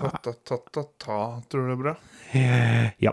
[0.00, 1.18] Ta-ta-ta-ta-ta.
[1.52, 1.94] Tror du det er bra?
[2.98, 3.12] Ja.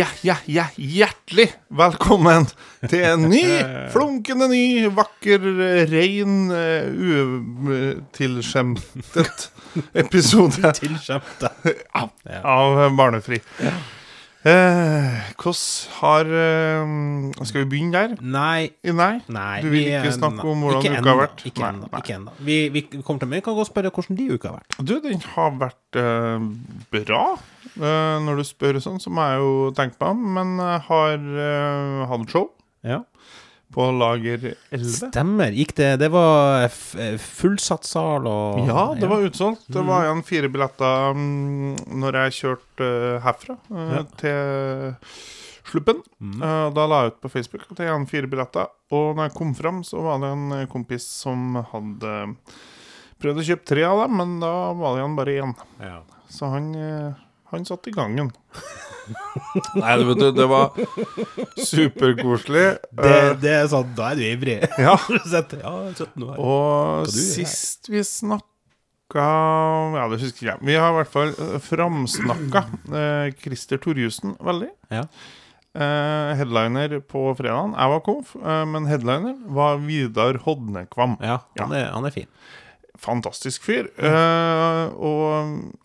[0.00, 2.46] Ja, ja, ja, hjertelig velkommen
[2.88, 3.42] til en ny,
[3.92, 5.42] flunkende ny, vakker,
[5.90, 6.86] rein, uh,
[7.68, 9.50] utilskjemtet
[10.04, 10.70] episode.
[10.70, 13.42] Utilskjemtet av, av Barnefri.
[13.60, 13.82] Eh,
[14.40, 15.62] hvordan
[15.98, 18.14] har eh, Skal vi begynne der?
[18.24, 18.70] Nei.
[19.28, 19.60] Nei?
[19.60, 21.44] Du vil vi, ikke eh, snakke om hvordan uka har vært?
[21.50, 21.90] Ikke ennå.
[21.98, 22.32] ikke ennå.
[22.40, 23.42] Vi, vi kommer til meg.
[23.44, 24.78] kan godt spørre hvordan de uka har vært.
[24.80, 26.48] Du, den har vært eh,
[26.96, 27.24] bra.
[27.76, 31.28] Eh, når du spør sånn, så må jeg jo tenke på Men jeg har
[32.08, 32.48] hatt show
[32.86, 33.02] Ja.
[33.74, 34.88] På Lager 11.
[35.10, 35.54] Stemmer.
[35.54, 39.68] Gikk det Det var eh, fullsatt sal og Ja, det var utsolgt.
[39.70, 44.02] Det var igjen fire billetter um, når jeg kjørte uh, herfra uh, Ja.
[44.20, 45.06] til
[45.70, 46.00] Sluppen.
[46.18, 46.40] Mm.
[46.42, 48.70] Uh, da la jeg ut på Facebook at jeg igjen fire billetter.
[48.90, 52.14] Og når jeg kom fram, så var det en kompis som hadde
[53.22, 55.54] prøvd å kjøpe tre av dem, men da var det igjen bare én.
[55.84, 55.98] Ja.
[56.32, 56.72] Så han,
[57.52, 58.32] han satt i gangen.
[59.80, 60.70] Nei, du vet du, det var
[61.56, 62.66] superkoselig.
[62.90, 64.58] Det, Eh, det er sånn Da er du ivrig.
[64.86, 64.94] ja.
[65.60, 66.38] Ja, 17 år.
[66.38, 69.26] Og sist vi snakka
[69.96, 70.58] Ja, det husker jeg.
[70.66, 74.70] Vi har i hvert fall eh, framsnakka eh, Christer Torjussen veldig.
[74.94, 75.04] Ja.
[75.70, 77.76] Eh, headliner på fredagen.
[77.78, 81.16] Jeg var konf, eh, men headliner var Vidar Hodnekvam.
[81.22, 82.30] Ja, han er, han er fin.
[83.00, 83.86] Fantastisk fyr.
[83.96, 85.22] Uh, og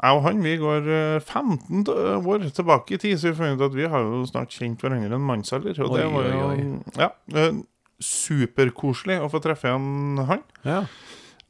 [0.03, 3.69] jeg og han vi går eh, 15 år tilbake i tid, så vi fant ut
[3.69, 5.79] at vi har jo snart kjent hverandre en mannsalder.
[5.85, 6.65] Og det var jo oi,
[6.99, 7.61] Ja, eh,
[8.03, 10.43] superkoselig å få treffe igjen han.
[10.67, 10.81] Ja.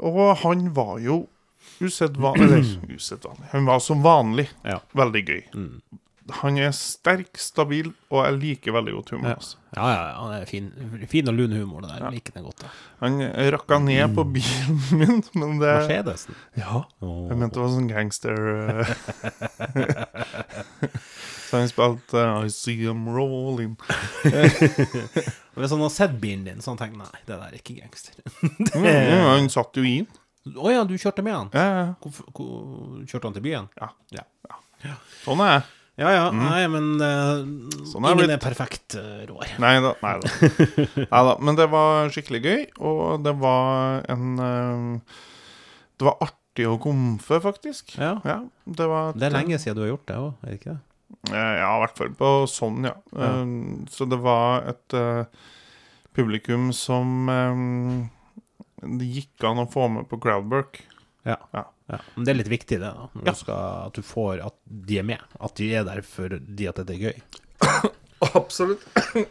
[0.06, 1.24] Og han var jo
[1.82, 3.50] usedvanlig Eller usedvanlig.
[3.56, 4.80] Han var som vanlig Ja.
[4.96, 5.42] veldig gøy.
[5.56, 5.82] Mm.
[6.42, 9.28] Han er sterk, stabil, og jeg liker veldig godt humor.
[9.30, 9.36] Ja.
[9.38, 9.58] altså.
[9.76, 10.72] ja, ja, han er fin,
[11.12, 12.00] fin og lun humor, det der.
[12.08, 12.10] Ja.
[12.16, 12.64] Liker den godt.
[12.64, 12.72] da.
[13.04, 13.20] Han
[13.54, 16.40] rakka ned på bilen min, men det Mercedesen.
[16.58, 16.82] Ja.
[17.06, 17.28] Oh.
[17.30, 18.88] Jeg mente det var sånn gangster eh.
[21.46, 23.76] Så han spilte uh, I see him rolling.
[25.56, 28.18] Hvis han har sett bilen din, så han tenker nei, det der er ikke gangster.
[28.42, 28.74] det...
[28.74, 30.10] mm, han satt jo i den.
[30.58, 31.48] Å ja, du kjørte med han?
[31.54, 31.86] Ja, ja.
[32.02, 33.70] Hvor, hvor, kjørte han til byen?
[33.82, 33.94] Ja.
[34.14, 34.26] Ja,
[35.24, 35.64] Sånn er jeg.
[35.98, 37.44] Ja, ja nei, men uh,
[37.88, 38.34] Sånn er ingen blitt.
[38.36, 39.54] er perfekt, uh, Roar.
[39.64, 39.94] Nei da.
[40.04, 40.32] Nei da.
[41.14, 45.22] Neida, Men det var skikkelig gøy, og det var en uh,
[45.96, 47.96] Det var artig å komfe, faktisk.
[48.00, 48.18] Ja.
[48.28, 50.74] Ja, det var Det er lenge siden du har gjort det òg, er det ikke
[50.76, 50.82] det?
[51.32, 52.96] Eh, Ja, i hvert fall på sånn, ja.
[53.16, 53.30] Ja.
[53.42, 53.54] Eh,
[53.92, 55.24] Så det var et eh,
[56.16, 57.64] publikum som eh,
[59.00, 60.82] det gikk an å få med på crowdwork.
[61.28, 61.38] Ja.
[61.56, 61.64] Ja.
[61.92, 62.00] Ja.
[62.16, 63.10] Men det er litt viktig, det, da.
[63.22, 63.34] Ja.
[63.34, 65.22] du skal, at du får At de er med.
[65.38, 67.20] At de er der fordi at dette er gøy.
[68.40, 68.82] Absolutt.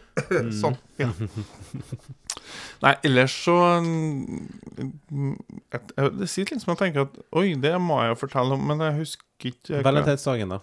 [0.62, 0.76] sånn.
[1.00, 1.10] Ja.
[2.84, 5.32] Nei, ellers så mm,
[5.72, 8.82] Det sitter litt som jeg tenker at Oi, det må jeg jo fortelle om, men
[8.84, 10.60] jeg husker ikke Valentinsdagen, da?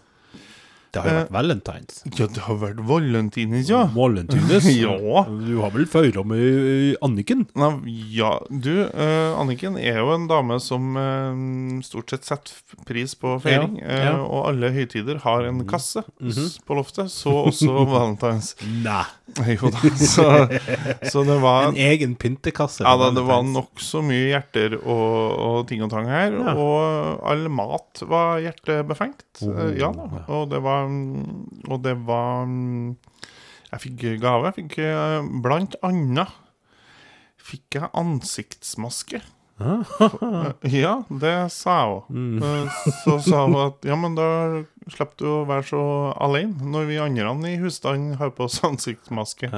[0.91, 1.99] Det har jo Eh, vært valentines.
[2.19, 3.85] Ja, det har vært valentines, ja.
[3.95, 4.65] Valentines?
[4.81, 5.21] Ja.
[5.29, 7.45] Du har vel feira med Anniken?
[7.55, 7.69] Nei,
[8.17, 13.37] ja, du, uh, Anniken er jo en dame som uh, stort sett setter pris på
[13.43, 13.77] feiring.
[13.79, 14.13] Ja, eh, ja.
[14.19, 18.53] Uh, og alle høytider har en kasse s- på loftet, så også valentines.
[18.83, 19.05] Nei.
[19.55, 20.25] Jo da, så,
[21.07, 22.83] så det var En egen pyntekasse.
[22.83, 26.35] Ja da, det var nokså mye hjerter og, og ting og tang her.
[26.35, 26.51] Ja.
[26.59, 29.23] Og all mat var hjertebefengt.
[29.47, 30.09] Oh, Eh, ja da.
[30.35, 34.49] Og det var Og det var Jeg fikk gave.
[34.51, 36.39] Jeg fikk eh, blant annet
[37.41, 39.21] Fikk jeg ansiktsmaske.
[39.61, 39.85] Ah.
[40.61, 42.09] Eh, Ja, det sa òg.
[42.09, 42.41] Mm.
[43.03, 44.27] Så sa hun at ja, men da
[44.87, 45.81] slipper du å være så
[46.21, 49.51] alene når vi andre i husstanden har på oss ansiktsmaske.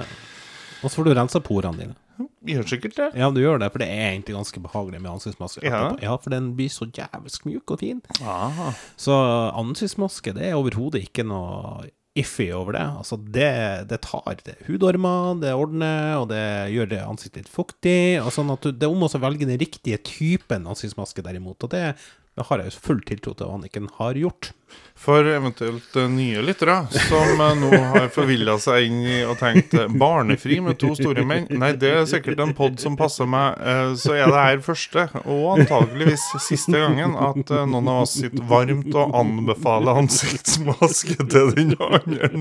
[0.84, 2.00] Og så får du rensa porene dine.
[2.44, 3.10] Gjør sikkert det.
[3.19, 5.63] Ja, du gjør det, for det er egentlig ganske behagelig med ansiktsmaske.
[5.63, 5.84] Ja.
[6.04, 8.01] ja, for den blir så jævlig mjuk og fin.
[8.19, 8.74] Aha.
[9.00, 9.16] Så
[9.63, 11.86] ansiktsmaske, det er overhodet ikke noe
[12.19, 12.84] iffy over det.
[13.00, 13.54] Altså, det,
[13.90, 16.44] det tar det hudormer, det ordner, og det
[16.74, 18.19] gjør det ansiktet litt fuktig.
[18.22, 21.66] Og sånn at du, det er om å velge den riktige typen ansiktsmaske, derimot.
[21.66, 21.96] Og det,
[22.34, 24.54] Det har jeg jo full tiltro til at Anniken har gjort.
[24.98, 29.76] For eventuelt eh, nye lyttere som eh, nå har forvilla seg inn i og tenkt
[29.78, 31.46] eh, 'barnefri med to store menn'.
[31.62, 33.60] Nei, det er sikkert en pod som passer meg.
[34.02, 38.90] Så er det her første, og antageligvis siste gangen, at noen av oss sitter varmt
[38.98, 42.32] og anbefaler ansiktsmaske til den andre.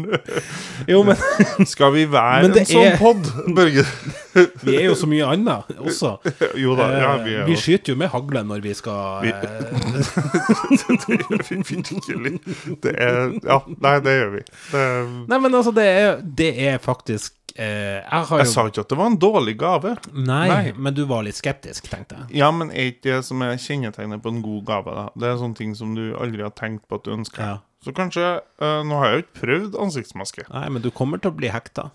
[0.88, 1.20] Jo, men
[1.68, 3.84] Skal vi være en sånn er- pod, Børge?
[4.64, 6.14] vi er jo så mye annet også.
[6.56, 9.81] Jo da, ja, vi er vi skyter jo med hagle når vi skal Vi-
[11.06, 12.32] det gjør vi virkelig.
[12.82, 14.42] Det er Ja, nei, det gjør vi.
[14.72, 14.82] Det,
[15.28, 18.92] Nei, men altså, det er, det er faktisk eh, Jeg har jeg sa ikke at
[18.92, 19.96] det var en dårlig gave.
[20.12, 20.62] Nei, Nei.
[20.76, 22.38] men du var litt skeptisk, tenkte jeg.
[22.42, 24.96] Ja, men er ikke det som er kjennetegnet på en god gave?
[24.98, 25.08] da?
[25.18, 27.42] Det er sånne ting som du aldri har tenkt på at du ønsker.
[27.42, 27.60] Ja.
[27.82, 28.22] Så kanskje
[28.62, 30.46] eh, Nå har jeg jo ikke prøvd ansiktsmaske.
[30.52, 31.90] Nei, men du kommer til å bli hekta.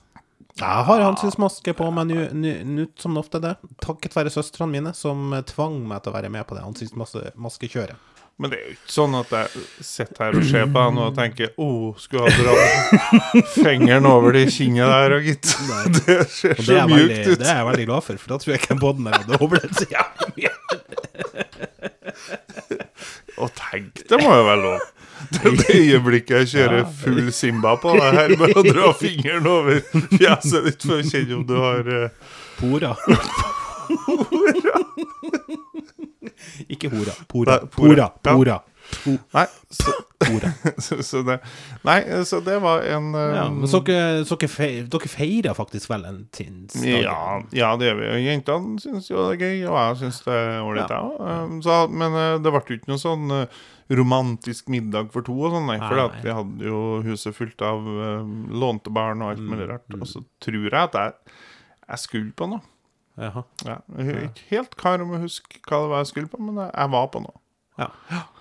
[0.57, 3.55] Jeg har ansiktsmaske på meg nå- som ofte det.
[3.83, 7.95] Takket være søstrene mine, som tvang meg til å være med på det ansiktsmaskekjøret.
[8.37, 11.15] Men det er jo ikke sånn at jeg sitter her og ser på nå og
[11.17, 15.47] tenker Å, oh, skulle ha dratt fingeren over det kinnet der, og gitt.
[15.97, 17.39] Det ser det så mjukt veldig, ut.
[17.41, 19.73] det er jeg veldig glad for, for da tror jeg ikke båten der hadde overlevd
[19.81, 20.53] så jævlig mye.
[23.41, 24.85] Og tenk, det må jo være lov.
[25.59, 29.81] Det øyeblikket jeg kjører full Simba på deg her med å dra fingeren over
[30.15, 32.33] fjeset ditt for å kjenne om du har uh...
[32.59, 32.95] Pora.
[36.67, 37.13] Ikke hora.
[37.29, 37.59] Pora.
[37.71, 38.09] Pora.
[38.23, 38.33] pora.
[38.33, 38.57] Pora.
[39.33, 39.91] Nei, så,
[40.77, 41.37] så, så det
[41.83, 43.35] Nei, så det var en um...
[43.35, 47.01] Ja, men så dere, En feirer faktisk valentinsdagen?
[47.03, 48.11] Ja, ja, det gjør vi.
[48.25, 51.01] Jentene syns jo det er gøy, og jeg syns det er ålreit, Ja.
[51.03, 51.59] òg.
[51.67, 51.97] òg.
[52.03, 55.67] Men eh, det ble jo ikke noe sånn eh, romantisk middag for to og sånn,
[55.69, 55.77] nei.
[55.79, 59.87] For vi hadde jo huset fullt av uh, lånte barn og alt Mm, mulig rart.
[59.95, 61.35] Og så tror jeg at jeg,
[61.87, 62.63] jeg skulle på noe.
[63.17, 63.43] Jaha.
[63.65, 66.59] Ja, jeg ikke helt klar om å huske hva det var jeg skulle på, men
[66.61, 67.39] jeg, jeg var på noe.
[67.77, 67.89] Ja.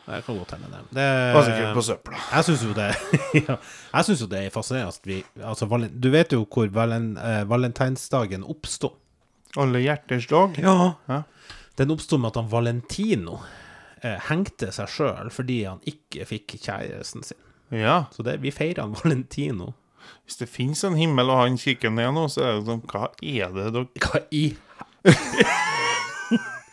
[0.07, 0.81] Det kan godt hende, det.
[0.95, 2.19] det Var sikkert på søpla.
[2.31, 2.87] Jeg syns jo det
[3.49, 7.17] ja, Jeg synes jo det er fascinerende at vi altså, Du vet jo hvor valen,
[7.19, 8.93] eh, valentinsdagen oppsto?
[9.59, 10.59] Alle hjerters dag.
[10.63, 10.93] Ja.
[11.11, 11.23] Ja.
[11.77, 13.41] Den oppsto med at han Valentino
[14.03, 17.41] eh, hengte seg sjøl fordi han ikke fikk kjæresten sin.
[17.75, 18.05] Ja.
[18.15, 19.73] Så det, vi feirer han Valentino.
[20.25, 23.09] Hvis det fins en himmel og han kikker ned nå, så er det sånn Hva
[23.23, 24.45] er det dere Hva i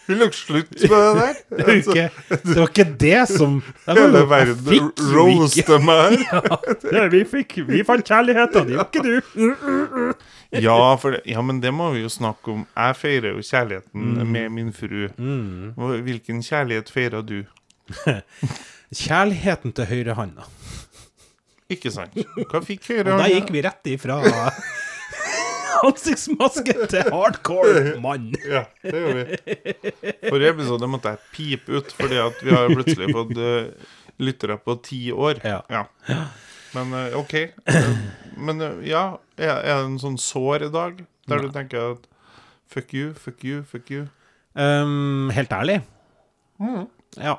[0.08, 1.38] Vil dere slutte med det der?
[1.50, 6.50] Det var ikke det, var ikke det som det Hele verden roaster meg her.
[6.98, 10.14] Ja, vi, fikk, vi fant kjærligheten, det var ikke du.
[10.54, 12.66] Ja, det, ja, men det må vi jo snakke om.
[12.78, 15.08] Jeg feirer jo kjærligheten med min fru.
[15.18, 15.72] Mm.
[16.06, 17.40] Hvilken kjærlighet feirer du?
[19.04, 20.46] Kjærligheten til høyrehånda.
[21.74, 22.14] Ikke sant?
[22.52, 24.20] Hva fikk høyre Og da gikk vi rett ifra
[25.90, 28.32] ansiktsmaske til hardcore mann.
[28.54, 29.38] Ja, det gjør vi.
[30.30, 33.94] Forrige episode måtte jeg pipe ut, fordi at vi har plutselig fått uh,
[34.24, 35.42] lyttere på ti år.
[35.44, 35.86] Ja.
[36.74, 37.34] Men uh, OK.
[37.44, 37.90] Eh,
[38.38, 39.04] Men uh, ja,
[39.38, 42.08] er, er det en sånn sår i dag, der du tenker at
[42.74, 44.08] fuck you, fuck you, fuck you?
[44.58, 45.82] Um, helt ærlig?
[47.18, 47.38] Ja.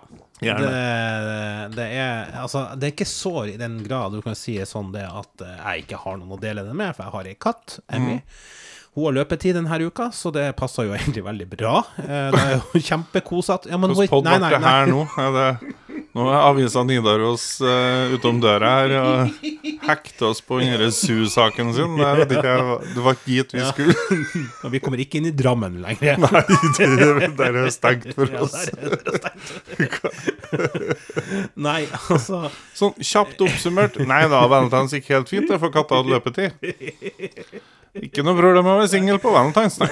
[0.58, 4.90] Det, det, er, altså, det er ikke sår i den grad du kan si sånn
[4.94, 7.36] det at eh, jeg ikke har noen å dele det med, for jeg har ei
[7.40, 8.19] katt, Emmy.
[8.94, 11.81] Hun har løpetid denne uka, så det passer jo egentlig veldig bra.
[12.02, 13.70] Eh, Det er jo kjempekosete.
[13.72, 15.06] Ja, Hvordan nei, det her nå?
[15.19, 19.32] Er det, nå er avisa Nidaros uh, utom døra her og
[19.84, 21.96] hekter oss på denne SU-saken sin.
[21.99, 22.55] Det, vet ikke,
[22.94, 23.70] Det var ikke dit vi Ja.
[23.72, 23.96] skulle.
[24.64, 26.22] Og Vi kommer ikke inn i Drammen lenger.
[26.22, 26.43] Nei,
[26.78, 28.55] det, der er stengt for Ja, oss.
[28.70, 29.46] er stengt.
[31.66, 32.44] Nei, altså
[32.78, 33.99] Sånn kjapt oppsummert.
[34.06, 36.50] Nei da, Valentines gikk helt fint, det, for katta hadde løpetid.
[38.06, 39.91] Ikke noe problem å være singel på Valentines, nei.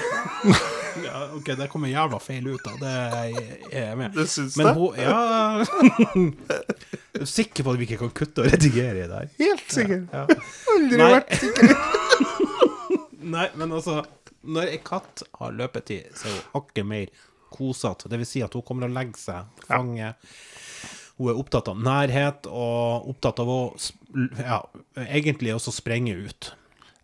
[1.33, 3.33] Ja, OK, det kommer jævla feil ut av det er
[3.73, 4.13] jeg med.
[4.15, 4.75] Det syns Men jeg.
[4.77, 5.65] hun Ja
[7.21, 9.29] Er sikker på at vi ikke kan kutte og redigere i det her?
[9.41, 10.07] Helt sikkert.
[10.13, 10.23] Ja.
[10.73, 11.11] Aldri Nei.
[11.13, 11.75] vært sikker.
[13.35, 13.99] Nei, men altså
[14.43, 17.13] Når ei katt har løpetid, så er hun hakket mer
[17.53, 18.09] kosete.
[18.11, 20.09] Det vil si at hun kommer og legger seg, fange.
[21.19, 23.59] Hun er opptatt av nærhet og opptatt av å
[24.41, 24.57] ja,
[25.05, 26.49] egentlig også sprenge ut.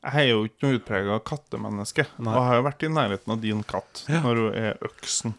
[0.03, 2.05] Jeg er jo ikke noe utprega kattemenneske.
[2.23, 2.31] Nei.
[2.31, 4.21] Og jeg har jo vært i nærheten av din katt Ja.
[4.23, 5.33] når hun er øksen.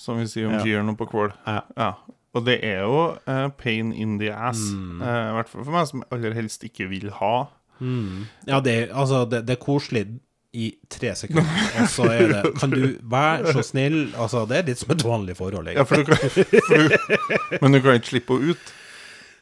[0.00, 0.82] Som vi sier om Ja.
[0.82, 1.32] noe på Kvål.
[1.46, 1.62] Ja.
[1.76, 1.90] Ja.
[2.32, 4.60] Og det er jo uh, pain in the ass.
[4.70, 5.00] Mm.
[5.02, 7.48] uh, I hvert fall for meg som aller helst ikke vil ha.
[8.46, 10.02] Ja, det, altså, det, det er koselig
[10.52, 11.46] i tre sekunder,
[11.80, 15.04] og så er det Kan du være så snill Altså, det er litt som et
[15.06, 16.90] vanlig forhold, Ja, for du kan, for du,
[17.62, 18.72] men du kan ikke slippe henne ut.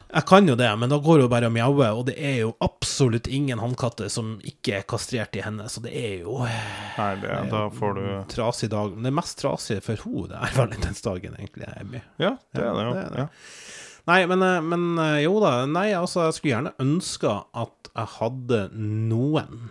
[0.09, 2.53] Jeg kan jo det, men da går hun bare og mjauer, og det er jo
[2.65, 7.35] absolutt ingen hannkatter som ikke er kastrert i henne, så det er jo Nei, det,
[7.51, 8.95] da får du trasig dag.
[9.05, 11.69] Det mest trasige for henne, det er valentinsdagen, egentlig.
[11.77, 12.01] Emmy.
[12.17, 12.95] Ja, det er det jo.
[12.95, 13.27] det er det.
[13.27, 13.77] Ja.
[14.09, 15.51] Nei, men, eh, men eh, jo da.
[15.69, 19.67] Nei, altså, jeg skulle gjerne ønska at jeg hadde noen.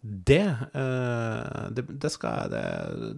[0.00, 0.44] Det,
[0.80, 2.62] eh, det, det skal jeg det,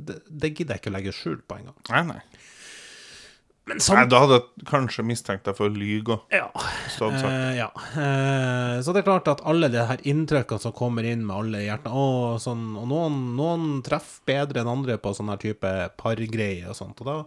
[0.08, 1.76] det, det gidder jeg ikke å legge skjul på engang.
[1.92, 2.31] Nei, nei.
[3.68, 3.84] Men nei.
[3.84, 6.34] sånn Da hadde jeg kanskje mistenkt deg for å lyge òg.
[6.34, 6.48] Ja.
[6.96, 7.14] Sånn.
[7.14, 7.68] Eh, ja.
[7.94, 11.62] Uh, så det er klart at alle de her inntrykkene som kommer inn med alle
[11.62, 16.72] hjertene Og, sånn, og noen, noen treffer bedre enn andre på sånne her type pargreier
[16.72, 17.04] og sånt.
[17.04, 17.18] Og da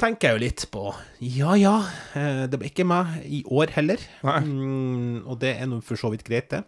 [0.00, 0.84] tenker jeg jo litt på
[1.24, 4.04] Ja ja, uh, det ble ikke meg i år heller.
[4.26, 4.38] Nei.
[4.44, 6.66] Mm, og det er nå for så vidt greit, det.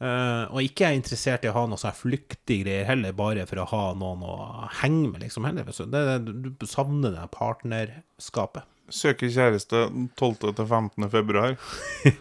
[0.00, 3.60] Eh, og ikke er interessert i å ha noe sånn flyktige greier heller, bare for
[3.60, 4.36] å ha noen å
[4.80, 5.44] henge med, liksom.
[5.48, 5.68] heller.
[5.76, 8.64] Så det, du savner det partnerskapet.
[8.90, 9.84] Søker kjæreste
[10.18, 10.54] 12.
[10.56, 11.04] til 15.
[11.12, 11.58] februar.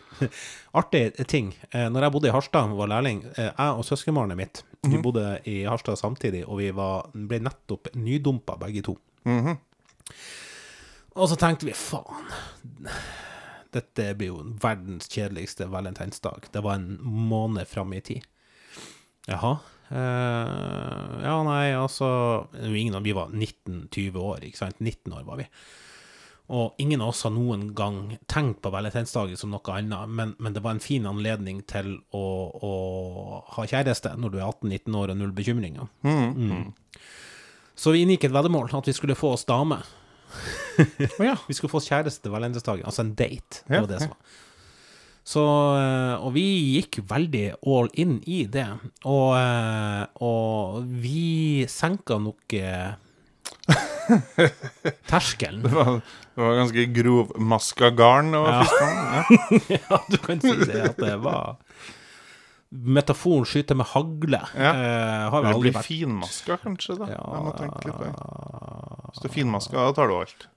[0.80, 1.54] Artig ting.
[1.72, 5.00] Eh, når jeg bodde i Harstad og var lærling, eh, jeg og søskenbarnet mitt Vi
[5.04, 9.00] bodde i Harstad samtidig, og vi var, ble nettopp nydumpa begge to.
[9.28, 9.58] Mhm.
[11.20, 12.30] Og så tenkte vi faen,
[13.76, 16.50] dette blir jo verdens kjedeligste valentinsdag.
[16.54, 18.26] Det var en måned fram i tid.
[19.30, 19.58] Jaha.
[19.90, 22.08] Uh, ja, nei, altså
[22.62, 24.82] ingen av Vi var 19-20 år, ikke sant?
[24.82, 25.48] 19 år var vi.
[26.50, 30.56] Og ingen av oss har noen gang tenkt på valentinsdagen som noe annet, men, men
[30.56, 32.74] det var en fin anledning til å, å
[33.54, 35.92] ha kjæreste når du er 18-19 år og null bekymringer.
[36.02, 36.72] Mm.
[37.78, 39.78] Så vi inngikk et veddemål at vi skulle få oss dame.
[41.20, 41.36] Å ja.
[41.48, 43.64] Vi skulle få oss kjæreste valentinsdagen, altså en date.
[43.66, 44.38] Det var det som var.
[45.30, 45.42] Så,
[45.78, 46.44] eh, og vi
[46.78, 48.66] gikk veldig all in i det.
[49.06, 52.96] Og, eh, og vi senka nok eh,
[55.12, 55.62] terskelen.
[55.68, 58.34] Det var, det var ganske grovmaska garn.
[58.34, 58.64] Ja.
[58.64, 59.80] fiskene, ja.
[59.90, 61.60] Ja, du kan si det at det var
[62.72, 64.40] Metaforen skyte med hagle.
[64.54, 64.72] Ja.
[64.78, 66.98] Eh, har Det blir vært finmaska, kanskje.
[67.00, 68.14] da Ja, Jeg må tenke litt på det.
[69.10, 70.48] Hvis det er finmaska, da tar du alt.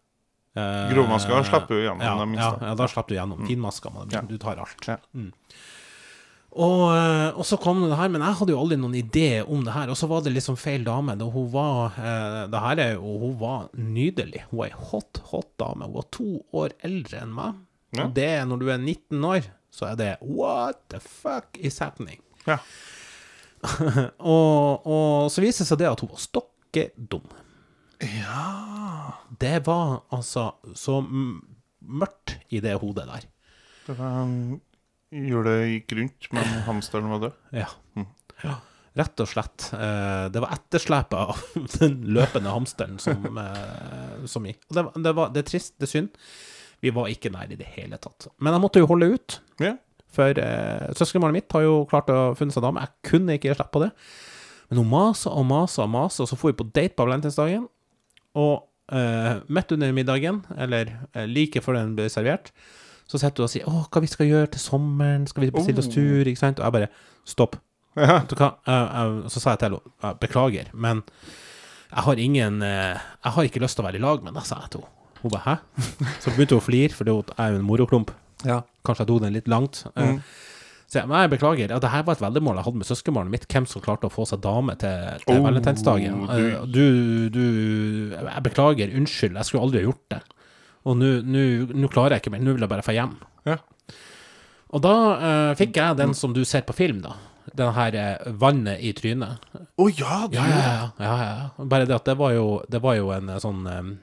[0.57, 3.47] eh, Grovmaska slipper du gjennom ja, ja, ja, da slipper du gjennom.
[3.49, 4.11] Finmaska, men.
[4.13, 4.21] Ja.
[4.21, 4.89] du tar alt.
[5.17, 5.33] Mm.
[6.53, 9.63] Og, eh, og så kom det her, men jeg hadde jo aldri noen idé om
[9.65, 9.89] det her.
[9.89, 11.17] Og så var det liksom feil dame.
[11.17, 14.43] Da hun var eh, det her er jo, Hun var nydelig.
[14.51, 15.87] Hun er ei hot, hot dame.
[15.89, 17.55] Hun var to år eldre enn meg.
[17.97, 22.21] Og det, når du er 19 år, så er det What the fuck is happening?
[22.47, 22.59] Ja.
[24.19, 27.25] Og, og så viser det seg det at hun var stokke dum.
[28.03, 30.49] ja Det var altså
[30.79, 33.29] så mørkt i det hodet der.
[33.87, 34.27] Det var
[35.13, 37.35] Hjulet gikk rundt, men hamsteren var død.
[37.53, 37.67] Ja.
[38.43, 38.55] ja.
[38.97, 39.67] Rett og slett.
[39.77, 41.43] Eh, det var etterslepet av
[41.83, 44.63] den løpende hamsteren som, eh, som gikk.
[44.71, 46.09] Og det, var- det, var, det er trist, det er synd.
[46.83, 48.27] Vi var ikke nær i det hele tatt.
[48.43, 49.39] Men jeg måtte jo holde ut.
[49.63, 49.77] Ja.
[50.13, 52.83] For eh, søskenbarnet mitt har jo klart å funne seg dame.
[52.85, 53.93] Jeg kunne ikke gi slipp på det.
[54.69, 57.65] Men hun masa og masa og masa, og så dro vi på date på valentinsdagen.
[58.41, 62.51] Og eh, midt under middagen, eller eh, like før den ble servert,
[63.07, 65.27] så sitter hun og sier 'Å, hva vi skal gjøre til sommeren?
[65.29, 65.95] Skal vi bestille oss Oh.
[65.95, 66.59] tur?' Ikke sant?
[66.61, 66.89] Og jeg bare
[67.27, 67.59] 'Stopp'.
[67.97, 68.21] Ja.
[69.29, 71.03] Så sa jeg til henne «Jeg beklager, men
[71.93, 74.45] jeg har ingen eh, Jeg har ikke lyst til å være i lag med deg,
[74.49, 74.97] sa jeg til henne.
[75.23, 75.59] Hun bare 'hæ?'
[76.21, 78.11] Så begynte hun å flire, for det er jo en moroklump.
[78.85, 79.85] Kanskje jeg tok den litt langt.
[79.97, 80.23] Eh, Mm.
[80.93, 81.71] Så jeg, men jeg beklager.
[81.71, 84.13] Ja, det her var et veldemål jeg hadde med søskenbarnet mitt, hvem som klarte å
[84.13, 86.27] få seg dame til, til Oh, valentinsdagen.
[86.29, 88.93] du- Eh, Du, Jeg beklager.
[88.97, 89.35] Unnskyld.
[89.37, 90.21] Jeg skulle aldri ha gjort det.
[90.85, 92.41] Og nå- klarer jeg ikke mer.
[92.41, 93.17] Nå vil jeg bare få hjem.
[93.47, 93.57] Ja.
[94.73, 94.93] Og da
[95.51, 97.15] uh, fikk jeg den som du ser på film, da.
[97.55, 99.39] Den her eh, vannet i trynet.
[99.79, 101.17] Å ja, du Ja, ja, ja, ja,
[101.59, 101.65] ja.
[101.65, 103.97] Bare det at det var jo, det var jo en eh, sånn eh,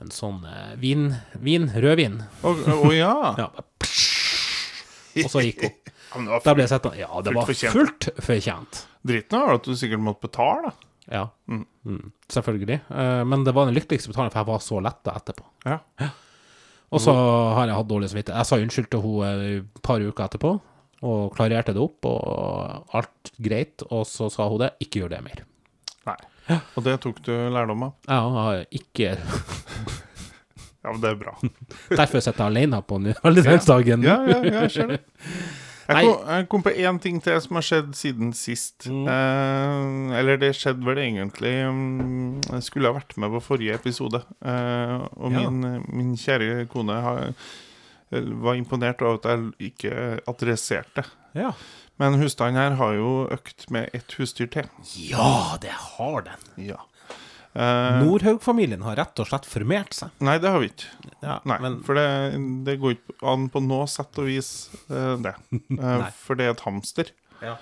[0.00, 1.10] En sånn eh, vin,
[1.44, 2.20] vin rødvin.
[2.42, 3.14] Å å ja.
[3.44, 3.50] Ja.
[5.24, 5.76] Og så gikk hun.
[6.10, 8.80] Ja, Da ble jeg sett Ja, det var fullt fortjent.
[9.06, 10.88] Dritten var at du sikkert måtte betale, da.
[11.10, 11.22] Ja.
[11.86, 12.08] Mm.
[12.30, 12.80] Selvfølgelig.
[12.90, 15.46] Eh, men det var den lykkeligste betalingen, for jeg var så letta etterpå.
[15.70, 15.78] Ja.
[16.90, 18.40] Og så har jeg hatt dårlig samvittighet.
[18.42, 20.50] Jeg sa unnskyld til henne et par uker etterpå,
[21.06, 23.86] og klarerte det opp, og alt greit.
[23.94, 24.72] Og så sa hun det.
[24.82, 25.44] Ikke gjør det mer.
[26.10, 26.18] Nei.
[26.74, 27.92] Og det tok du lærdom av.
[28.10, 29.12] Ja, Jeg har ikke
[30.84, 31.34] Ja, men det er bra.
[32.00, 34.02] Derfor sitter jeg alene på valentinsdagen.
[34.10, 35.02] Ja, ja, ja, jeg skjønner.
[35.90, 38.86] Jeg kom, jeg kom på én ting til som har skjedd siden sist.
[38.86, 39.08] Mm.
[39.10, 44.20] Eh, eller det skjedde vel egentlig um, Jeg skulle ha vært med på forrige episode.
[44.38, 45.48] Eh, og Ja.
[45.50, 47.32] min, min kjære kone har,
[48.12, 49.96] eh, var imponert over at jeg ikke
[50.30, 51.04] adresserte.
[51.34, 51.50] Ja.
[51.98, 54.70] Men husstanden her har jo økt med ett husdyr til.
[55.10, 56.46] ja, det har den.
[56.70, 56.78] Ja.
[57.50, 60.12] Eh, Nordhaug-familien har rett og slett formert seg.
[60.22, 60.90] Nei, det har vi ikke.
[61.18, 62.06] Ja, Nei, men for det,
[62.66, 64.52] det går ikke an på noe sett og vis,
[64.92, 65.34] uh, det.
[65.80, 67.10] Uh, for det er et hamster.
[67.42, 67.56] Ja.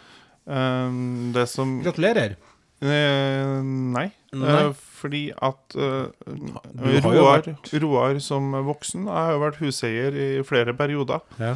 [0.49, 2.39] Det som Gratulerer.
[2.81, 4.07] Nei.
[4.33, 4.61] Nei.
[4.99, 11.21] Fordi at Roar, vært- Roar som voksen Jeg har vært huseier i flere perioder.
[11.37, 11.53] Ja.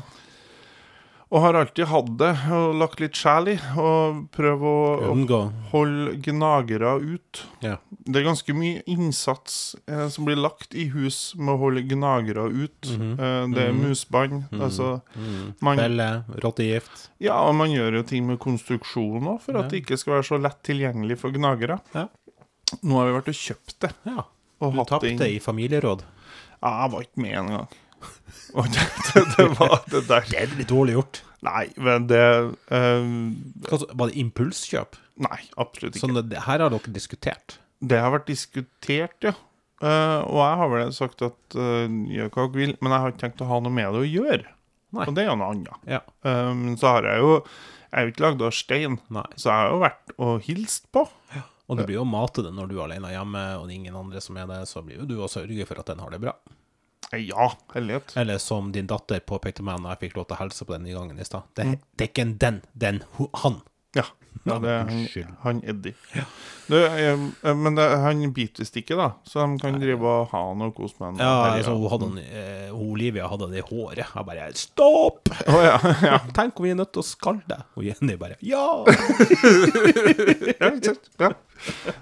[1.32, 3.56] Og har alltid hatt det og lagt litt sjel i.
[3.80, 5.38] Og prøve å Unngå.
[5.70, 7.40] holde gnagere ut.
[7.64, 7.78] Ja.
[8.04, 12.44] Det er ganske mye innsats eh, som blir lagt i hus med å holde gnagere
[12.52, 12.90] ut.
[12.92, 13.12] Mhm.
[13.16, 14.32] eh, det er musbånd.
[14.32, 14.62] Mm -hmm.
[14.64, 15.54] Altså, Mm.
[15.60, 17.08] man, Felle, rottegift.
[17.18, 19.60] ja, og man gjør jo ting med konstruksjon òg, for Ja.
[19.62, 21.80] at det ikke skal være så lett tilgjengelig for gnagere.
[21.94, 22.08] Ja.
[22.84, 23.92] Nå har vi vært og kjøpt det.
[24.04, 24.24] Ja.
[24.60, 26.02] Og Du tapte i familieråd.
[26.62, 27.68] Ja, jeg var ikke med engang.
[28.58, 31.22] Og det, det, det var det der Det er litt dårlig gjort.
[31.42, 32.22] Nei, men det
[32.68, 34.98] Hva Var det impulskjøp?
[35.22, 36.04] Nei, absolutt ikke.
[36.06, 37.56] Sånn, det, her har dere diskutert.
[37.82, 39.34] Det har vært diskutert, ja.
[39.82, 43.12] Uh, og jeg har vel sagt at uh, gjør hva dere vil, men jeg har
[43.12, 44.52] ikke tenkt å ha noe med det å gjøre.
[44.94, 45.06] Nei.
[45.08, 45.86] Og det er jo noe annet.
[45.90, 46.00] Ja.
[46.22, 49.26] Um, så har jeg jo Jeg er jo ikke lagd av stein, Nei.
[49.36, 51.02] så jeg har jo vært og hilst på.
[51.68, 53.98] Og du blir jo mate det når du er alene hjemme, og det er ingen
[53.98, 56.20] andre som er det, så blir jo du å sørge for at den har det
[56.22, 56.32] bra.
[57.12, 58.16] Eh, Ja, hellighet.
[58.16, 60.86] Eller som din datter påpekte meg når jeg fikk lov til å hilse på den
[60.86, 61.42] i gangen i stad.
[61.56, 61.78] Det, Mm.
[61.96, 63.60] det er ikke en den, det er en han.
[63.94, 64.04] Ja.
[64.48, 65.92] ja det er han, han Eddie.
[66.70, 67.10] Du, eh,
[67.44, 70.72] eh, men det, han biter visst ikke, da, så de kan drive og ha noe
[70.72, 71.20] kos med han.
[71.20, 74.06] Ja, altså, hun, hadde, den, uh, Olivia hadde det i håret.
[74.14, 75.28] Jeg bare Stopp!
[75.48, 75.76] Oh, ja,
[76.08, 76.18] ja.
[76.32, 77.60] Tenk om vi er nødt til å skalle deg.
[77.76, 78.64] Og Jenny bare Ja!
[80.56, 81.10] ja, ikke sant?
[81.20, 81.34] Ja.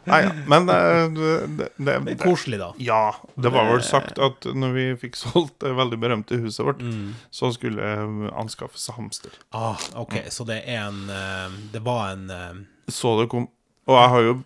[0.08, 0.20] Nei.
[0.50, 2.70] Men eh, det, det, det, Det er koselig, da.
[2.82, 3.02] Ja,
[3.36, 7.14] det var vel sagt at når vi fikk solgt det veldig berømte huset vårt, Mm.
[7.30, 9.30] så skulle det anskaffes hamster.
[9.52, 13.48] Ah, OK, så det er en eh, Det var en eh, Så det kom
[13.90, 14.36] Og jeg har jo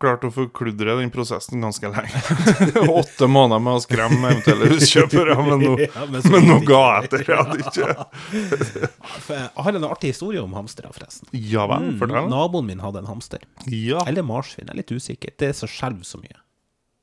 [0.00, 2.20] klart å forkludre den prosessen ganske lenge.
[3.00, 7.10] Åtte måneder med å skremme eventuelle huskjøpere, men nå, Ja, men men nå ga jeg
[7.10, 7.24] etter.
[7.28, 11.28] Jeg hadde ikke Jeg har en artig historie om hamstere, forresten.
[11.36, 12.30] Ja vel, Mm, fortell.
[12.32, 13.44] Naboen min hadde en hamster.
[13.68, 14.00] Ja.
[14.08, 14.64] Eller marsvin.
[14.64, 15.34] Jeg er litt usikker.
[15.38, 16.40] Det er så skjelver så mye.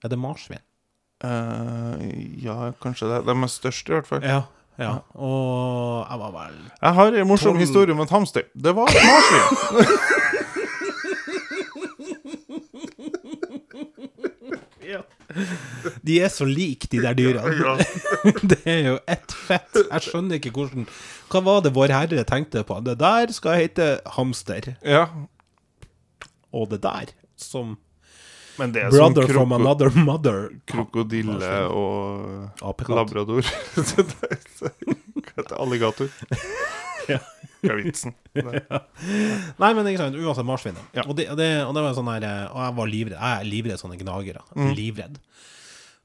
[0.02, 0.64] Er det marsvin?
[1.22, 2.02] Uh,
[2.42, 3.20] ja, kanskje det.
[3.30, 4.26] De er størst, i hvert fall.
[4.26, 4.40] Ja.
[4.82, 4.96] ja.
[5.22, 7.62] Og jeg var vel Jeg har en morsom Tolv.
[7.62, 8.50] historie om et hamster.
[8.58, 10.18] Det var et marsvin.
[16.06, 17.54] De er så like, de der dyrene.
[17.58, 17.76] Ja.
[18.52, 19.78] Det er jo ett fett.
[19.88, 20.88] Jeg skjønner ikke hvordan
[21.32, 22.78] Hva var det Vår Herre tenkte på?
[22.86, 24.74] Det der skal hete hamster.
[24.86, 25.06] ja.
[26.52, 27.78] Og det der som
[28.60, 30.50] Men det er som Brother from another mother.
[30.68, 32.98] krokodille og Apekatt.
[33.00, 33.48] labrador.
[35.38, 35.56] Er?
[35.58, 36.10] Alligator?
[37.10, 37.18] Ja.
[37.62, 38.14] Hva er vitsen?
[38.34, 38.64] Det-
[39.62, 40.84] Nei, men ikke sant, uansett marsvinet.
[40.98, 41.04] Ja.
[41.08, 43.18] Og, det, og, det, og det var sånn her eh, Og jeg var livredd.
[43.20, 44.44] Jeg er livredd sånne gnagere.
[44.56, 44.72] Mm.
[44.78, 45.20] Livredd.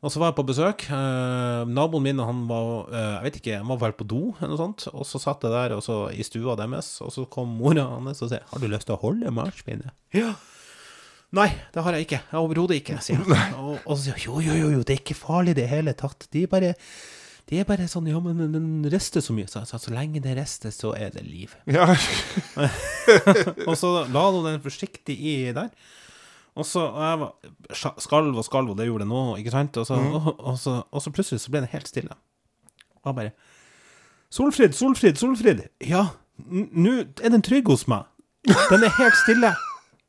[0.05, 0.85] Og så var jeg på besøk.
[0.93, 4.53] Eh, naboen min han var eh, jeg vet ikke, han var vel på do, eller
[4.53, 4.85] noe sånt.
[4.93, 8.21] Og så satt jeg der og så, i stua deres, og så kom mora hans
[8.23, 10.35] og sa 'Har du lyst til å holde marsvinet?' Ja.
[11.35, 12.21] Nei, det har jeg ikke.
[12.39, 13.55] Overhodet ikke, sier han.
[13.59, 15.67] Og, og så sier jeg, jo, jo, jo, jo, det er ikke farlig i det
[15.69, 16.29] hele tatt.
[16.33, 16.75] De bare
[17.47, 19.47] de er bare sånn Ja, men den rister så mye.
[19.51, 21.55] Så jeg sa så lenge det rister, så er det liv.
[21.77, 21.87] Ja.
[23.69, 25.71] Og så la hun den forsiktig i der.
[26.57, 29.77] Og så og jeg var skalv og skalv, og det gjorde det nå, ikke sant?
[29.77, 32.17] Og så, og, og, så, og så plutselig så ble den helt stille.
[33.03, 33.35] Og jeg bare
[34.33, 35.61] Solfrid, Solfrid, Solfrid!
[35.85, 36.07] Ja,
[36.49, 38.09] nå er den trygg hos meg.
[38.49, 39.53] Den er helt stille.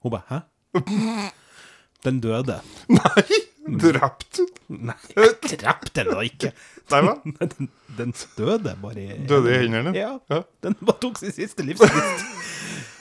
[0.06, 0.40] Hun bare Hæ?
[2.06, 2.62] Den døde.
[2.94, 3.42] Nei!
[3.68, 4.40] Drept?
[4.72, 6.52] Nei, jeg drepte den da ikke.
[6.92, 7.16] Nei hva?
[7.42, 9.92] Den, den døde bare i Døde i hendene?
[9.98, 10.14] Ja.
[10.32, 10.44] Ja.
[10.64, 12.24] Den bare tok sin siste livsfrist.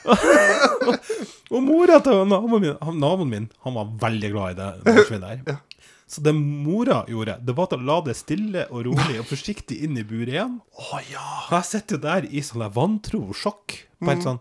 [1.54, 5.46] og mora til naboen min, han, naboen min Han var veldig glad i det marsvinet
[5.46, 5.62] der.
[6.06, 9.98] Så det mora gjorde, det var å la det stille og rolig og forsiktig inn
[9.98, 10.60] i buret igjen.
[10.78, 11.24] Å ja.
[11.48, 13.80] Og jeg sitter jo der i sånn vantro vantro sjokk.
[14.06, 14.38] Bare sånn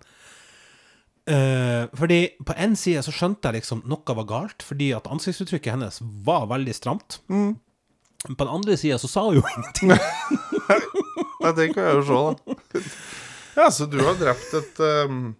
[1.28, 5.76] eh, Fordi på en side så skjønte jeg liksom noe var galt, fordi at ansiktsuttrykket
[5.76, 7.20] hennes var veldig stramt.
[7.28, 9.94] Men på den andre sida så sa hun jo ingenting.
[11.46, 12.84] Nei, det kan jeg jo se, da.
[13.56, 15.36] Ja, så du har drept et um,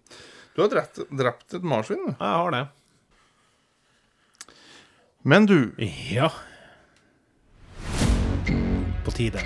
[0.56, 2.12] Du har drept, drept et marsvin, du.
[2.14, 2.64] Jeg har det.
[5.26, 6.30] Men du Ja.
[9.04, 9.42] På tide.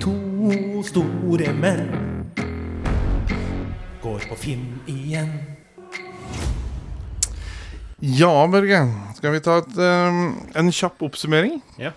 [0.00, 2.19] To store menn
[4.20, 5.32] går på Finn igjen.
[8.00, 8.80] Ja, Børge.
[9.18, 10.20] Skal vi ta et, um,
[10.56, 11.58] en kjapp oppsummering?
[11.80, 11.92] Ja.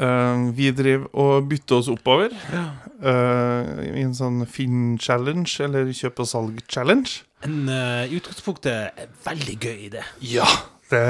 [0.00, 6.28] Uh, vi driver og bytter oss oppover eh, i en sånn Finn-challenge, eller kjøp og
[6.30, 7.16] salg-challenge.
[7.48, 10.04] En uh, i utgangspunktet er veldig gøy idé.
[10.24, 10.46] Ja,
[10.92, 11.02] det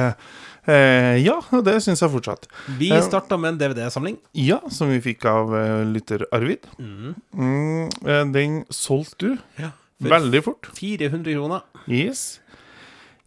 [0.67, 2.49] eh, Ja, det syns jeg fortsatt.
[2.81, 3.03] Vi Ja.
[3.07, 4.17] starta med en DVD-samling.
[4.35, 6.65] Ja, som vi fikk av eh, lytter Arvid.
[6.81, 7.13] Mm.
[7.37, 9.75] Mm, eh, den solgte du Ja.
[10.03, 10.69] Veldig fort.
[10.77, 11.63] 400 kroner.
[11.89, 12.41] Yes.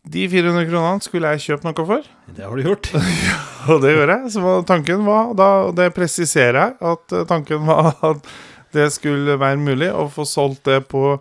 [0.10, 2.06] De 400 kronene skulle jeg kjøpe noe for,
[2.36, 2.92] Det har du gjort.
[3.70, 4.32] og det gjør jeg.
[4.36, 8.32] Så tanken var, da, og det presiserer jeg, at eh, tanken var at
[8.74, 11.18] det skulle være mulig å få solgt det på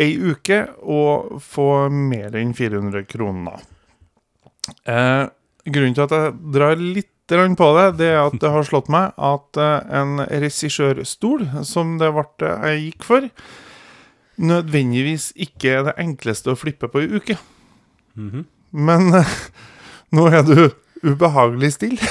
[0.00, 3.62] ei uke og få mer enn 400 kroner.
[4.86, 5.24] Eh,
[5.66, 9.12] grunnen til at jeg drar litt på det, det er at det har slått meg
[9.14, 13.28] at eh, en regissørstol, som det ble jeg gikk for,
[14.40, 17.36] nødvendigvis ikke er det enkleste å flippe på ei uke.
[18.16, 18.46] Mhm.
[18.72, 19.32] Men uh,
[20.14, 20.56] nå er du
[21.02, 21.98] ubehagelig stille.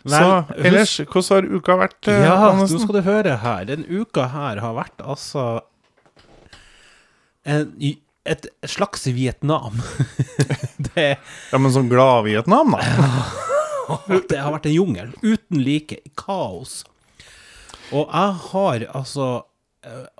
[0.00, 0.20] Så
[0.64, 2.08] ellers, hvordan har uka vært?
[2.08, 3.66] eh, Ja, nå skal du høre her.
[3.68, 5.60] Den uka her har vært altså
[7.44, 7.74] en,
[8.24, 9.76] et slags Vietnam.
[10.94, 11.18] det,
[11.52, 12.80] Ja, men sånn glad-Vietnam, da.
[14.30, 16.00] det har vært en jungel uten like.
[16.16, 16.80] Kaos.
[17.92, 19.28] Og jeg har altså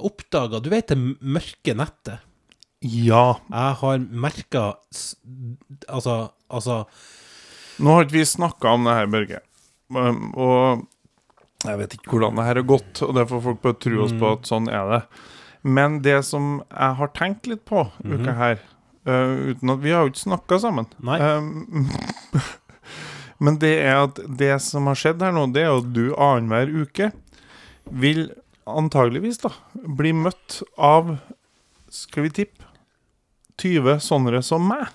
[0.01, 2.23] oppdaga Du vet det mørke nettet?
[2.81, 3.41] Ja.
[3.53, 4.63] Jeg har merka
[5.89, 6.85] Altså, altså
[7.81, 9.39] Nå har ikke vi snakka om det her, Børge.
[9.91, 10.87] Og
[11.65, 14.13] jeg vet ikke hvordan det her har gått, og det får folk bare tro oss
[14.21, 15.01] på at sånn er det.
[15.65, 18.61] Men det som jeg har tenkt litt på uka her,
[19.09, 20.89] uh, uten at vi har jo ikke snakka sammen.
[21.01, 21.89] Um,
[23.45, 26.73] Men det er at det som har skjedd her nå, det er at du annenhver
[26.85, 27.11] uke
[27.89, 28.27] vil
[28.69, 31.17] antageligvis da bli møtt av,
[31.91, 32.65] skal vi tippe,
[33.61, 34.89] 20 sånne som meg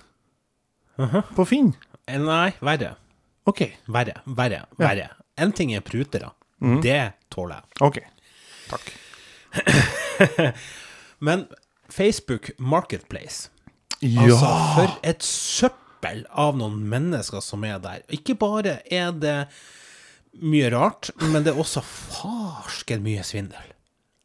[1.36, 1.72] på Finn.
[2.06, 2.94] Eh, Nei, verre.
[3.46, 3.62] OK.
[3.92, 4.20] Verre.
[4.26, 4.64] Verre.
[4.80, 5.10] Verre.
[5.38, 6.32] En ting er prutere.
[6.62, 6.80] Mm.
[6.82, 7.00] Det
[7.30, 7.82] tåler jeg.
[7.86, 7.98] OK.
[8.70, 8.92] Takk.
[11.26, 11.46] Men
[11.88, 13.50] Facebook Marketplace
[14.00, 14.22] Ja.
[14.26, 18.02] Altså, for et søppel av noen mennesker som er der.
[18.12, 19.36] Ikke bare er det
[20.42, 23.72] mye rart, men det er også farsken mye svindel.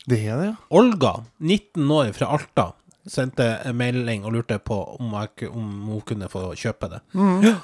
[0.10, 0.56] Det er det, ja.
[0.74, 2.71] Olga, 19 år fra Alta,
[3.10, 7.02] sendte en melding og lurte på om, jeg, om hun kunne få kjøpe det.
[7.45, 7.56] Ja.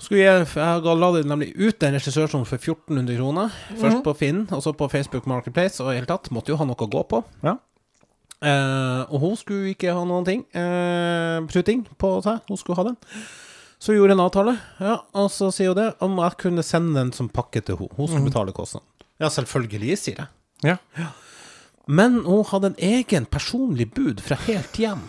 [0.00, 3.56] Skulle jeg, jeg la det nemlig ut en regissørsom for 1400 kroner.
[3.76, 6.64] Først på Finn, og så på Facebook Marketplace, og i hele tatt måtte jo ha
[6.64, 7.20] noe å gå på.
[7.44, 7.58] Ja.
[8.40, 12.40] Eh, og hun skulle ikke ha noen ting, eh, pruting på seg.
[12.48, 12.96] Hun skulle ha den.
[13.80, 16.98] Så gjorde jeg en avtale, ja, og så sier hun det om jeg kunne sende
[16.98, 17.96] den som pakke til henne.
[17.96, 18.86] Hun skulle betale kostnaden.
[19.20, 20.28] Ja, selvfølgelig, sier jeg.
[20.66, 21.06] Ja.
[21.88, 25.00] Men hun hadde en egen personlig bud fra helt hjem.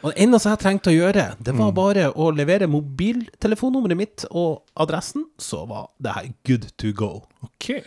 [0.00, 4.62] Og det eneste jeg trengte å gjøre, det var bare å levere mobiltelefonnummeret mitt og
[4.80, 7.10] adressen, så var det her good to go,
[7.44, 7.82] OK.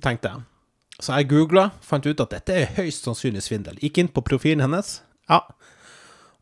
[0.00, 0.46] tenkte jeg.
[1.02, 3.76] Så jeg googla, fant ut at dette er høyst sannsynlig svindel.
[3.82, 5.00] Gikk inn på profilen hennes.
[5.28, 5.42] Ja.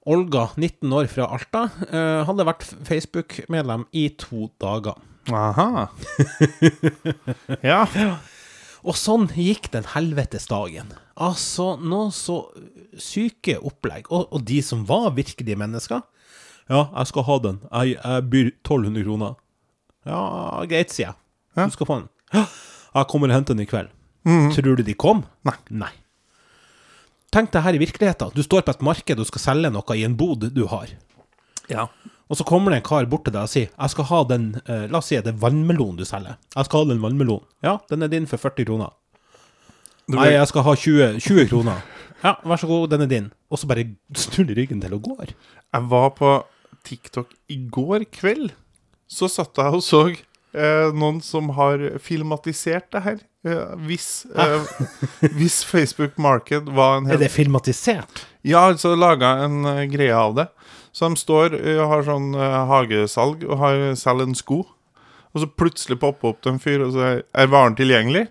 [0.02, 4.98] Olga, 19 år fra Alta, eh, hadde vært Facebook-medlem i to dager.
[5.30, 5.86] Aha.
[7.70, 7.84] ja.
[8.82, 10.90] Og sånn gikk den helvetes dagen.
[11.14, 12.40] Altså, noe så
[12.98, 14.10] syke opplegg.
[14.10, 16.02] Og, og de som var virkelige mennesker
[16.70, 17.62] Ja, jeg skal ha den.
[17.70, 19.38] Jeg, jeg byr 1200 kroner.
[20.08, 20.22] Ja,
[20.66, 21.18] greit, sier jeg.
[21.54, 22.10] Du skal få den.
[22.34, 22.46] Ja,
[22.96, 23.92] jeg kommer og henter den i kveld.
[24.54, 25.22] Tror du de kom?
[25.46, 25.58] Nei.
[25.70, 25.94] Nei.
[27.32, 28.32] Tenk deg her i virkeligheten.
[28.36, 30.90] Du står på et marked og skal selge noe i en bod du har.
[31.70, 31.86] Ja.
[32.28, 34.46] Og så kommer det en kar bort til deg og sier Jeg skal ha den
[34.64, 36.38] eh, La oss si det er vannmelon du selger.
[36.54, 37.48] Jeg skal ha den vannmelonen.
[37.64, 38.92] Ja, den er din for 40 kroner.
[40.08, 41.82] Du Nei, jeg skal ha 20, 20 kroner.
[42.22, 43.28] Ja, vær så god, den er din.
[43.50, 43.86] Og så bare
[44.18, 45.32] snur de ryggen til og går.
[45.32, 46.32] Jeg var på
[46.86, 48.52] TikTok i går kveld.
[49.10, 53.20] Så satt jeg og så eh, noen som har filmatisert det her.
[53.42, 58.26] Eh, hvis, eh, hvis Facebook Market var en Er det filmatisert?
[58.42, 60.46] Ja, altså laga en uh, greie av det.
[60.92, 64.62] Så de står og har sånn uh, hagesalg og har selger en sko.
[65.33, 68.26] Og så plutselig popper opp til en fyr, og så er, varen tilgjengelig.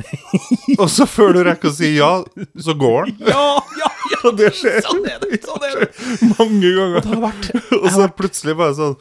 [0.80, 2.12] og så før du rekker å si ja,
[2.56, 3.26] så går den.
[3.28, 3.44] Ja,
[3.76, 4.20] ja, ja!
[4.30, 5.38] Og det skjer Sånn er det!
[5.44, 5.90] Sånn er det.
[6.38, 7.04] mange ganger.
[7.08, 8.96] Har vært Og så plutselig bare sånn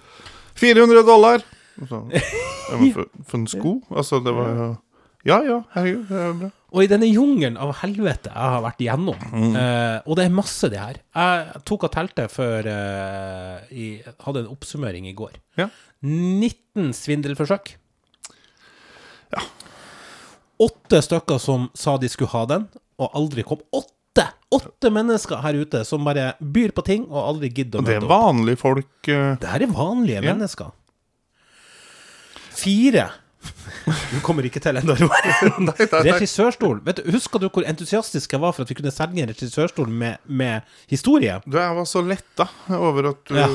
[0.59, 1.43] 400 dollar!
[1.79, 3.73] Og så, for, for en sko?
[3.91, 4.69] Altså, det var jo Ja
[5.25, 5.63] ja, ja.
[5.73, 6.49] herregud, det er bra.
[6.69, 9.55] Og i denne jungelen av helvete jeg har vært igjennom, Mm.
[9.57, 14.43] eh, og det er masse det her Jeg tok og telte før eh, jeg Hadde
[14.45, 15.33] en oppsummering i går.
[15.57, 15.69] Ja.
[16.03, 17.73] 19 svindelforsøk.
[19.33, 19.41] Ja.
[20.61, 22.67] Åtte stykker som sa de skulle ha den,
[22.99, 23.59] og aldri kom.
[23.73, 27.95] åtte, åtte mennesker her ute som bare byr på ting og aldri gidder å Det
[27.97, 28.91] er vanlige folk.
[29.07, 29.35] Uh...
[29.39, 30.33] Det her er vanlige Ja.
[30.33, 30.71] mennesker.
[32.59, 33.09] Fire.
[34.11, 35.25] Du kommer ikke til ennå, Roar.
[36.05, 36.81] Regissørstol.
[36.85, 39.89] Vet du, Husker du hvor entusiastisk jeg var for at vi kunne selge en regissørstol
[39.89, 41.37] med, med historie?
[41.47, 43.47] Du, jeg var så letta over at du Ja,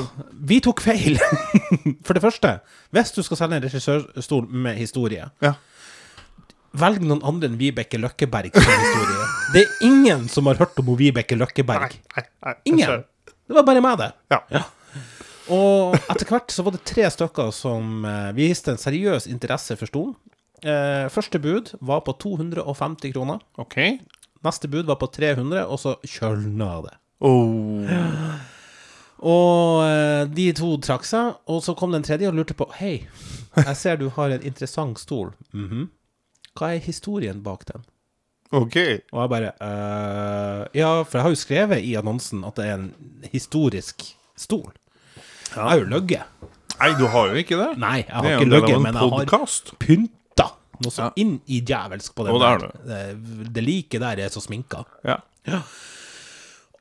[0.49, 1.19] vi tok feil.
[2.07, 2.55] For det første,
[2.95, 5.53] hvis du skal selge en regissørstol med historie, Ja.
[6.75, 9.27] velg noen andre enn Vibeke Løkkeberg som historie.
[9.53, 11.85] Det er ingen som har hørt om Vibeke Løkkeberg.
[11.93, 13.05] Nei, nei, nei, Ingen.
[13.45, 14.09] Det var bare meg, det.
[14.33, 14.65] Ja.
[15.53, 19.89] Og etter hvert så var det tre stykker som eh, viste en seriøs interesse for
[19.91, 20.15] stolen.
[20.65, 23.43] Eh, første bud var på 250 kroner.
[23.61, 23.77] OK.
[24.45, 26.95] Neste bud var på 300, og så kjølna det.
[27.25, 27.85] Oh.
[29.25, 32.95] Og eh, de to trakk seg, og så kom den tredje og lurte på Hei,
[33.55, 35.31] jeg ser du har en interessant stol.
[35.55, 35.89] Mhm.
[36.55, 37.83] Hva er historien bak den?
[38.55, 38.77] OK.
[39.11, 42.77] Og jeg bare «Øh, Ja, for jeg har jo skrevet i annonsen at det er
[42.77, 42.93] en
[43.33, 44.05] historisk
[44.39, 44.69] stol.
[45.55, 46.51] Jeg har jo løyet.
[46.75, 47.69] Nei, du har jo ikke det.
[47.79, 50.47] Nei, jeg har ikke av men en jeg har pynta
[50.83, 51.11] noe så Ja.
[51.15, 52.73] inn i djevelsk på den Og det er der.
[52.89, 54.83] Det, det like der er så sminka.
[55.07, 55.21] Ja.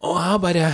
[0.04, 0.72] Og jeg bare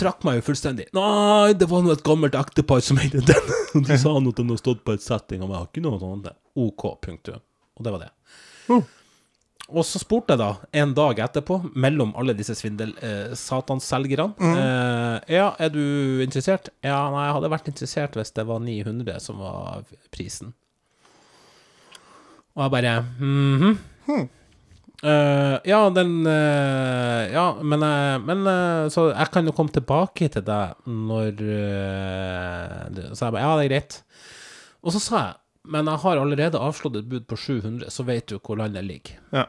[0.00, 0.86] trakk meg jo fullstendig.
[0.96, 3.50] Nei, det var nå et gammelt ektepar som eide den.
[3.88, 6.00] De sa nå at den har stått på et setting, og jeg har ikke noe
[6.00, 6.30] sånt.
[6.56, 7.42] OK, punktum.
[7.76, 8.10] Og det var det.
[8.70, 8.86] Oh.
[9.70, 10.50] Og så spurte jeg da,
[10.82, 15.84] en dag etterpå, mellom alle disse svindel-satansselgerne eh, Ja, er du
[16.24, 16.72] interessert?
[16.82, 20.54] Ja, nei, jeg hadde vært interessert hvis det var 900 som var prisen.
[22.56, 24.28] Og jeg bare mhm.
[25.00, 30.28] Eh, ja, den uh, Ja, men, uh, men eh, Så jeg kan jo komme tilbake
[30.28, 33.96] til deg når eh, Så jeg bare Ja, det er greit.
[34.84, 38.28] Og så sa jeg Men jeg har allerede avslått et bud på 700, så vet
[38.28, 39.16] du hvor landet ligger.
[39.32, 39.46] Ja.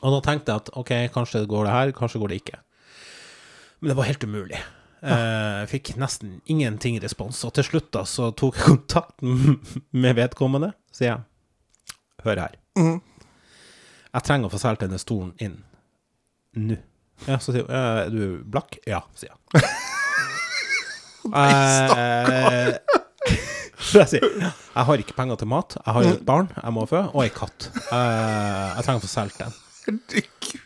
[0.00, 2.60] Og da tenkte jeg at OK, kanskje går det her, kanskje går det ikke.
[3.80, 4.60] Men det var helt umulig.
[5.02, 7.42] Eh, Jeg fikk nesten ingenting respons.
[7.44, 9.22] Og til slutt da så tok jeg kontakt
[10.04, 10.72] med vedkommende.
[10.92, 12.56] Sier jeg, hør her.
[12.78, 13.00] Mhm.
[14.10, 15.60] Jeg trenger å få solgt denne stolen inn
[16.58, 16.76] nå.
[17.28, 18.78] Ja, så sier hun «Eh, Er du blakk?
[18.88, 19.62] Ja, sier jeg.
[21.30, 22.78] Nei,
[23.80, 26.86] Så jeg sier jeg har ikke penger til mat, jeg har et barn jeg må
[26.88, 27.68] fø, og ei katt.
[27.76, 29.52] Eh, jeg trenger å få solgt den.
[29.90, 30.60] Herregud.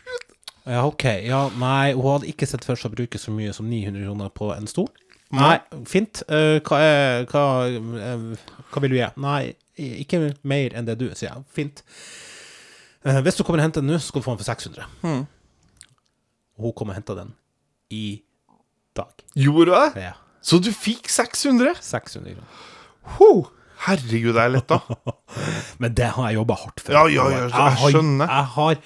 [0.65, 1.03] Ja, OK.
[1.27, 4.31] Ja, nei, hun hadde ikke sett for seg å bruke så mye som 900 kroner
[4.33, 4.87] på en stol.
[5.35, 5.57] Nei,
[5.89, 6.23] fint.
[6.29, 9.09] Uh, hva, er, hva, uh, hva vil du gi?
[9.21, 9.41] Nei,
[10.01, 11.29] ikke mer enn det du sier.
[11.35, 11.43] jeg.
[11.53, 11.83] Fint.
[13.05, 14.87] Uh, hvis du kommer og henter den nå, skal du få den for 600.
[15.05, 15.23] Mm.
[16.61, 17.33] Hun kom og henta den
[17.93, 18.05] i
[18.97, 19.11] dag.
[19.37, 20.05] Gjorde hun det?
[20.07, 20.13] Ja,
[20.45, 21.75] Så du fikk 600?
[21.83, 22.63] 600 kroner.
[23.19, 23.31] Ho!
[23.85, 24.79] Herregud, jeg er letta.
[25.83, 26.95] Men det har jeg jobba hardt for.
[26.95, 28.29] Ja, ja, ja, jeg har- skjønner.
[28.31, 28.79] Jeg har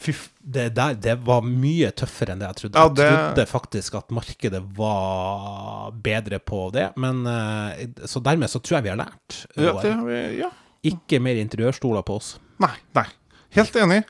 [0.00, 2.80] Fy, det der det var mye tøffere enn det jeg trodde.
[2.80, 8.62] Ja, Jeg trodde faktisk at markedet var bedre på det, men eh, Så dermed så
[8.64, 9.42] tror jeg vi har lært.
[9.60, 10.50] Ja, det ja.
[10.88, 12.38] Ikke mer interiørstoler på oss.
[12.64, 13.04] Nei, nei.
[13.52, 14.00] Helt enig.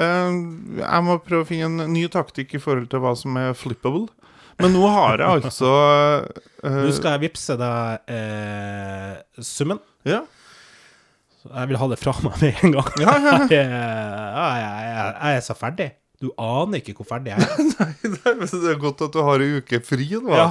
[0.00, 0.38] Eh,
[0.80, 4.08] jeg må prøve å finne en ny taktikk i forhold til hva som er flippable.
[4.62, 6.76] Men nå har jeg altså uh...
[6.86, 9.82] Nå skal jeg vippse deg eh, summen.
[10.08, 10.22] Ja.
[11.52, 12.90] Jeg vil ha det fra meg med en gang.
[13.02, 13.46] Ja, ja, ja.
[13.56, 15.90] Jeg, jeg, jeg, er så ferdig.
[16.22, 17.56] Du aner ikke hvor ferdig jeg er.
[17.76, 20.32] Nei, det er godt at du har ei uke fri nå.
[20.32, 20.48] Ja.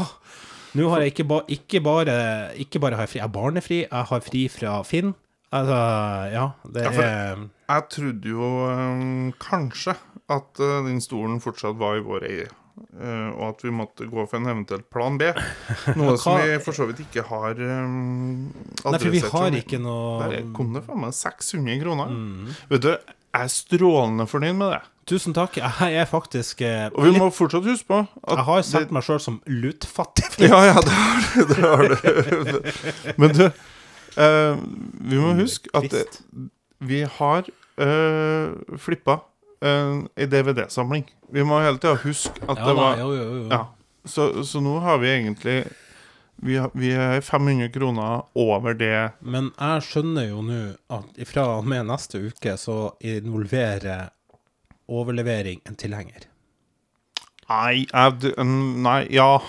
[0.76, 2.16] Nå har jeg ikke, ba, ikke bare
[2.60, 5.14] Ikke bare har jeg fri, jeg er barnefri, jeg har fri fra Finn.
[5.56, 5.78] Altså,
[6.34, 9.96] ja, det Ja, er Jeg trodde jo um, kanskje
[10.30, 12.48] at uh, den stolen fortsatt var i vår eie.
[13.00, 15.30] Eh, og at vi måtte gå for en eventuell plan B.
[15.96, 18.50] Noe som vi for så vidt ikke har um,
[18.86, 22.12] Nei, for vi har ikke noe Der kom det faen meg 600 kroner.
[22.12, 22.52] Mm.
[22.74, 24.82] Vet du, jeg er strålende fornøyd med det.
[25.06, 25.60] Tusen takk.
[25.62, 28.94] Jeg er faktisk eh, Og vi må fortsatt huske på at Jeg har det- sett
[28.96, 30.32] meg sjøl som lutfattig.
[30.50, 31.46] Ja, ja, det har du.
[31.52, 32.72] Det har du.
[33.22, 33.44] Men du,
[34.18, 34.56] eh,
[35.12, 36.08] vi må huske at det,
[36.86, 37.46] vi har
[37.80, 39.20] uh, flippa
[39.66, 41.08] uh, ei DVD-samling.
[41.34, 43.48] Vi må hele tida huske at Ja, det var jo, jo, jo.
[43.52, 43.64] ja.
[44.06, 45.58] så, så nå har vi egentlig
[46.36, 50.60] vi, har, vi er 500 kroner over det Men jeg skjønner jo nå
[50.94, 54.10] at fra og med neste uke så involverer
[54.86, 56.28] overlevering en tilhenger.
[57.50, 58.34] Nei, jeg,
[58.86, 59.32] nei ja.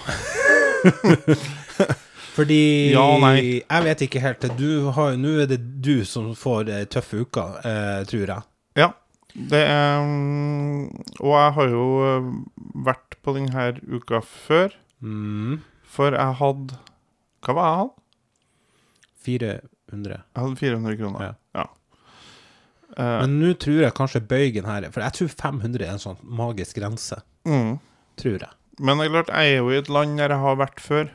[2.37, 3.05] Fordi Ja.
[3.33, 4.45] Jeg vet ikke helt.
[4.59, 8.43] Du har, nå er det du som får eh, tøffe uker, eh, tror jeg.
[9.37, 9.43] Ja.
[9.51, 10.87] Det er mm,
[11.21, 12.29] Og jeg har jo eh,
[12.87, 14.73] vært på denne uka før,
[15.05, 15.59] Mm.
[15.85, 16.79] for jeg hadde
[17.45, 17.93] Hva var jeg hadde?
[19.27, 20.23] 400.
[20.35, 21.25] Jeg hadde 400 kroner.
[21.27, 21.33] Ja.
[21.61, 21.67] Ja.
[22.97, 26.17] Uh, Men nå tror jeg kanskje bøygen her For jeg tror 500 er en sånn
[26.25, 27.19] magisk grense.
[27.45, 27.77] mm.
[28.17, 28.49] Tror jeg.
[28.81, 31.11] Men det er klart, jeg er jo i et land der jeg har vært før.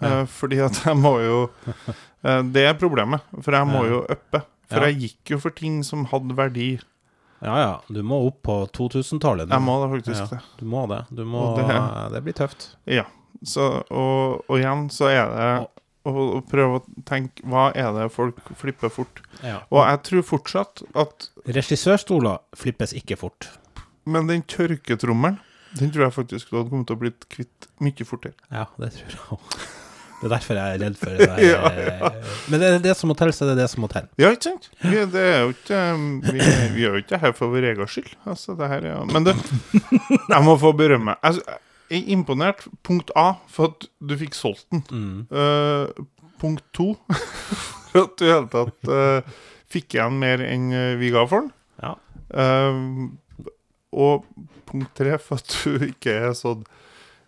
[0.00, 0.08] Ja.
[0.22, 1.38] Eh, fordi at jeg må jo
[2.52, 4.40] Det er problemet, for jeg må jo uppe.
[4.70, 4.88] For Ja.
[4.88, 6.78] jeg gikk jo for ting som hadde verdi.
[7.44, 9.50] Ja ja, du må opp på 2000-tallet.
[9.52, 10.40] Jeg må det faktisk ja.
[10.58, 11.02] Du må det.
[11.10, 12.22] Du må, det- det...
[12.24, 12.70] blir tøft.
[12.88, 13.04] Ja.
[13.44, 15.50] Så, og, og igjen så er det
[16.08, 19.20] å, prøve å tenke Hva er det folk flipper fort?
[19.42, 19.60] Ja.
[19.68, 23.50] Og jeg tror fortsatt at Regissørstoler flippes ikke fort.
[24.06, 25.40] Men den tørketrommelen,
[25.76, 28.38] den tror jeg faktisk du hadde kommet til å blitt kvitt mye fortere.
[28.54, 29.58] Ja, det tror jeg òg.
[30.16, 31.42] Det er derfor jeg er redd for det der.
[31.44, 31.68] Ja.
[31.68, 34.06] eh, Men det er det som må til, så det er det som må til.
[34.22, 34.70] Ja, ikke sant?
[34.80, 36.40] Vi, det er jo ikke, um, vi,
[36.72, 38.12] vi gjør jo ikke her for vår egen skyld.
[38.32, 39.34] Altså, det her er, men det,
[40.32, 41.16] jeg må få berømme.
[41.26, 41.42] Jeg,
[41.92, 42.64] jeg er imponert.
[42.86, 44.82] Punkt A for at du fikk solgt den.
[44.90, 45.20] Mm.
[45.30, 46.06] Uh,
[46.40, 46.94] punkt to
[47.92, 49.36] for at du i det hele tatt uh,
[49.72, 51.52] fikk igjen mer enn vi ga for den.
[51.84, 51.94] Ja.
[52.32, 53.06] Uh,
[53.96, 54.26] og
[54.66, 56.64] punkt tre for at du ikke er sånn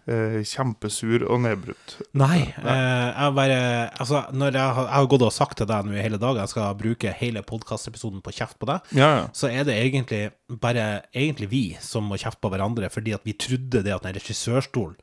[0.08, 1.96] eh, kjempesur og nedbrutt.
[2.18, 3.58] Nei, eh, jeg bare
[3.98, 6.40] Altså, når jeg har, jeg har gått og sagt til deg nå i hele dag
[6.40, 9.26] jeg skal bruke hele podkastepisoden på kjeft på deg, Ja, ja.
[9.36, 13.36] så er det egentlig bare egentlig vi som må kjefte på hverandre, fordi at vi
[13.36, 14.96] trodde det at den regissørstolen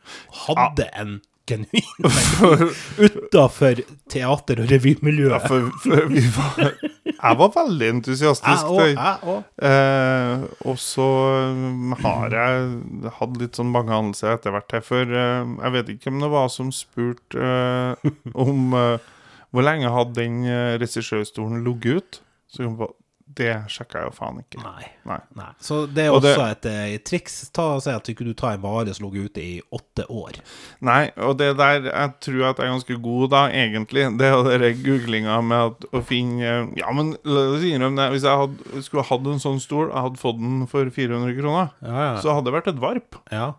[0.46, 1.88] hadde en genuin
[3.06, 3.82] utafor
[4.12, 5.46] teater- og Ja, revymiljøet.
[5.48, 6.74] for, for vi var
[7.16, 8.66] Jeg var veldig entusiastisk.
[8.76, 9.44] Jeg òg.
[9.70, 11.06] Eh, og så
[11.54, 15.90] um, har jeg hatt litt sånn mange anelser etter hvert her, for eh, jeg vet
[15.96, 19.12] ikke hvem det var som spurte eh, om eh,
[19.56, 22.22] hvor lenge hadde den uh, regissørstolen ligget ut.
[22.52, 22.92] Så kom jeg på,
[23.36, 24.62] det sjekka jeg jo faen ikke.
[24.64, 24.86] Nei.
[25.06, 25.18] Nei.
[25.36, 25.48] Nei.
[25.62, 27.50] Så det er Og det- også et, eh, triks.
[27.52, 30.40] Ta og Si at du ikke tar en vare som lå ute i åtte år.
[30.82, 34.18] Nei, og det der jeg tror at jeg er ganske god da, egentlig.
[34.18, 38.12] Det er den googlinga med at, å finne Ja, men la oss innrømme det.
[38.14, 41.72] Hvis jeg hadde, skulle hatt en sånn stol, jeg hadde fått den for 400 kroner,
[41.82, 42.22] Ja, ja.
[42.22, 43.22] så hadde det vært et varp.
[43.32, 43.54] ja.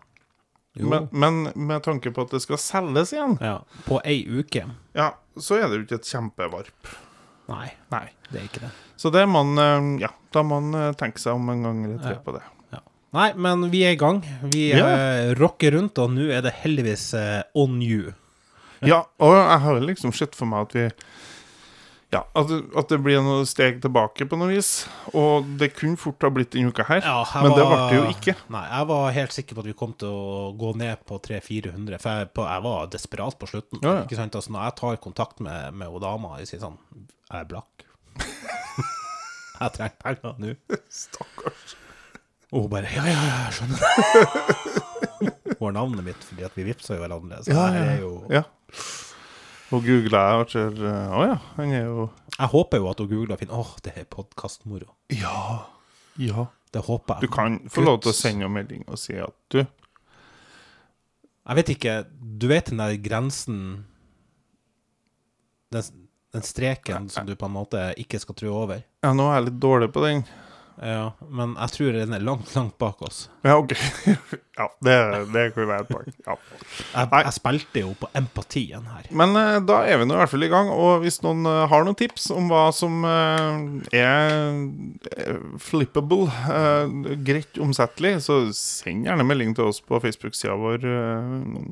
[0.79, 3.61] Men, men med tanke på at det skal selges igjen, ja.
[3.87, 4.63] På ei uke.
[4.93, 6.91] ja, så er det jo ikke et kjempevarp.
[7.47, 8.05] Nei, Nei.
[8.31, 8.69] det er ikke det.
[8.99, 9.57] Så det må man
[9.97, 12.21] eh, Ja, da må man eh, tenke seg om en gang eller tre Ja.
[12.25, 12.43] på det.
[13.15, 14.17] Nei, men vi er i gang.
[14.51, 14.85] Vi Ja.
[14.85, 17.13] eh, rocker rundt, og nå er det heldigvis
[17.55, 18.13] on you.
[18.83, 20.83] Ja, og jeg har liksom sett for meg at vi
[22.13, 24.87] Ja, at, det- at det blir noe steg tilbake på noe vis.
[25.11, 27.01] Og det kunne fort ha blitt denne uka her.
[27.03, 28.35] Ja, men men det ble var- det jo ikke.
[28.55, 31.99] Nei, jeg var helt sikker på at vi kom til å gå ned på 300-400,
[31.99, 33.81] for jeg, på, jeg var desperat på slutten.
[33.83, 34.03] Ja, ja.
[34.07, 34.35] Ikke sant?
[34.39, 36.77] Altså, når jeg tar kontakt med, med dama og sier sånn
[37.27, 37.83] Jeg er blakk.
[39.59, 40.53] jeg trenger penger nå.
[41.01, 41.75] Stakkars.
[42.53, 45.33] Og hun bare Ja, ja, ja, jeg skjønner det.
[45.59, 47.41] hun har navnet mitt fordi at vi vippsa jo hverandre.
[47.43, 47.83] Så Ja, ja.
[47.83, 48.45] er jo Ja.
[49.75, 52.05] Og googla jeg eh, Å ja, han er jo
[52.37, 54.93] Jeg håper jo at hun googler og finner Åh, det er podkastmoro.
[55.11, 55.65] Ja.
[56.21, 56.47] Ja.
[56.71, 57.27] Det håper jeg.
[57.27, 61.73] Du kan få lov til å sende en melding og si at du Jeg vet
[61.75, 63.61] ikke Du vet den der grensen
[65.73, 68.83] Den, den streken som du på en måte ikke skal trå over?
[69.03, 70.21] Ja, nå er jeg litt dårlig på den.
[70.77, 73.23] Ja, men jeg tror den er langt, langt bak oss.
[73.41, 73.73] Ja, OK.
[74.59, 74.97] ja, det,
[75.33, 76.11] det kan være et poeng.
[76.27, 76.35] Ja.
[76.93, 79.09] Jeg, jeg spilte jo på empatien her.
[79.09, 80.69] Men uh, da er vi nå i hvert fall i gang.
[80.73, 84.61] Og hvis noen uh, har noen tips om hva som uh, er
[85.63, 86.29] flippable,
[87.25, 90.85] greit omsettelig, så send gjerne melding til oss på Facebook-sida vår.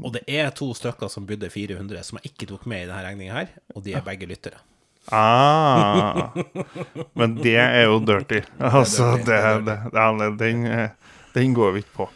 [0.02, 3.04] Og det er to stykker som bydde 400, som jeg ikke tok med i denne
[3.06, 4.66] regninga her, og de er begge lyttere.
[5.14, 6.32] Ah,
[7.14, 8.42] men det er jo dirty.
[8.60, 9.26] Altså, det,
[9.66, 10.90] det det, det, den, eh,
[11.36, 12.08] den går vi ikke på.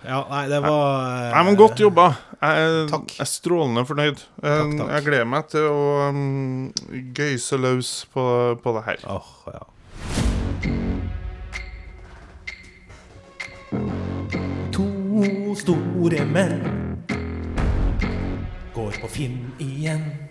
[0.00, 2.06] Ja, nei, det var eh, Nei, men Godt jobba.
[2.40, 3.10] Jeg Takk.
[3.18, 4.22] jeg er strålende fornøyd.
[4.40, 4.92] Eh, Takk, takk.
[4.94, 6.70] Jeg gleder meg til å um,
[7.16, 8.24] gøyse løs på,
[8.62, 9.04] på det her.
[9.10, 9.66] Oh, ja.
[14.72, 14.88] To
[15.58, 16.56] store menn
[18.72, 20.29] går på Finn igjen.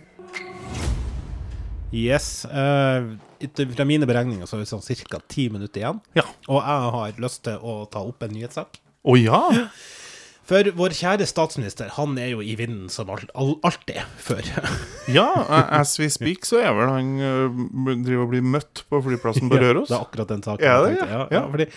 [1.95, 2.45] Yes.
[2.45, 3.15] Uh,
[3.73, 5.21] fra mine beregninger så er det sånn ca.
[5.31, 6.01] ti minutter igjen.
[6.17, 6.25] Ja.
[6.47, 8.77] Og jeg har lyst til å ta opp en nyhetssak.
[9.09, 9.41] Å ja!
[10.49, 14.45] For vår kjære statsminister, han er jo i vinden som al al alltid før.
[15.09, 15.25] Ja,
[15.73, 19.57] as we speak, så er vel han uh, driver og blir møtt på flyplassen på
[19.61, 19.89] Røros.
[19.89, 20.65] Ja, det er akkurat den saken.
[20.69, 21.05] Er det, ja?
[21.09, 21.43] Ja, ja, Ja.
[21.49, 21.69] fordi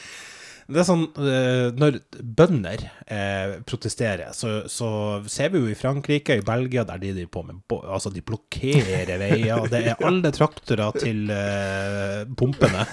[0.73, 4.89] det er sånn eh, Når bønder eh, protesterer, så, så
[5.31, 9.13] ser vi jo i Frankrike, i Belgia, der de driver på med Altså, de blokkerer
[9.21, 9.67] veier.
[9.71, 12.85] Det er alle traktorer til eh, pumpene.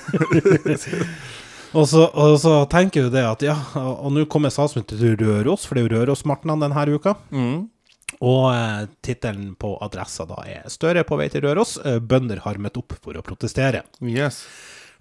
[1.77, 5.19] og, så, og så tenker du det at ja, og, og nå kommer statsministeren til
[5.19, 7.17] Røros, for det er jo Rørosmartnan denne uka.
[7.33, 7.67] Mm.
[8.25, 11.77] Og eh, tittelen på adressa da er 'Støre på vei til Røros.
[11.85, 13.85] Eh, bønder har møtt opp for å protestere'.
[14.01, 14.43] Yes.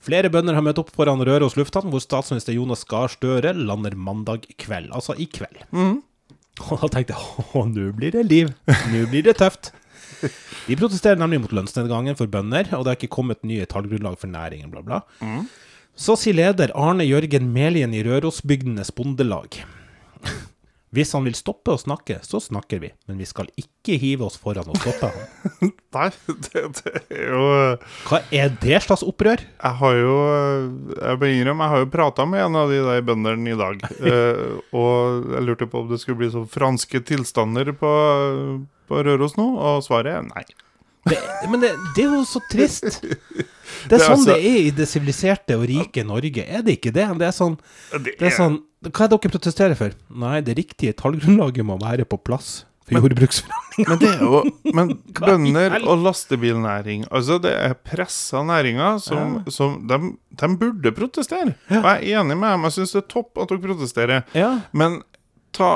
[0.04, 4.46] Flere bønder har møtt opp foran Røros lufthavn, hvor statsminister Jonas Gahr Støre lander mandag
[4.62, 4.92] kveld.
[4.94, 5.58] Altså i kveld.
[5.74, 8.52] Og da tenkte jeg å, nå blir det liv.
[8.92, 9.72] Nå blir det tøft.
[10.66, 14.30] De protesterer nemlig mot lønnsnedgangen for bønder, og det har ikke kommet nye tallgrunnlag for
[14.30, 15.02] næringen, bla, bla.
[15.98, 19.60] Så sier leder Arne Jørgen Melien i Rørosbygdenes Bondelag.
[20.94, 24.38] Hvis han vil stoppe å snakke, så snakker vi, men vi skal ikke hive oss
[24.40, 25.72] foran og stoppe han.
[25.96, 26.06] Nei,
[26.46, 27.42] det, det er jo
[28.08, 29.40] Hva er det slags opprør?
[29.40, 30.16] Jeg har jo
[30.94, 33.84] Jeg må innrømme, jeg har jo prata med en av de der bøndene i dag.
[34.12, 34.44] eh,
[34.76, 37.92] og jeg lurte på om det skulle bli sånn franske tilstander på,
[38.88, 40.46] på Røros nå, og svaret er nei.
[41.10, 41.18] Det,
[41.50, 43.00] men det, det er jo så trist.
[43.88, 46.42] Det er, Det er sånn altså- det er i det siviliserte og rike Norge.
[46.48, 47.04] Er det ikke det?
[47.20, 47.58] Det er sånn,
[47.92, 48.56] Det er sånn
[48.88, 49.92] Hva er det dere protesterer for?
[50.10, 53.88] Nei, det riktige tallgrunnlaget må være på plass for jordbruksforhandlingene.
[53.90, 59.76] Men det er jo Men bønder og lastebilnæring Altså, det er pressa næringer som, som
[59.86, 59.98] de,
[60.40, 61.54] de burde protestere.
[61.68, 62.66] Og jeg er enig med dem.
[62.68, 64.24] Jeg syns det er topp at dere protesterer.
[64.34, 64.50] Ja.
[64.72, 65.02] Men
[65.58, 65.70] ta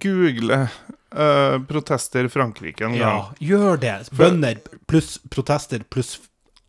[0.00, 3.00] google uh, protester Frankrike en gang.
[3.00, 3.14] ja,
[3.52, 3.94] gjør det.
[4.16, 4.60] Bønder
[4.90, 6.16] pluss protester pluss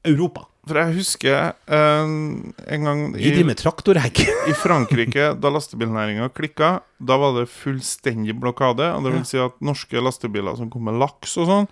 [0.08, 0.46] Europa.
[0.70, 2.10] For jeg husker uh,
[2.76, 4.22] en gang med traktorhegg.
[4.52, 8.92] I Frankrike, da lastebilnæringa klikka, da var det fullstendig blokade.
[8.96, 11.70] Og det vil si at norske lastebiler som kom med laks og sånn,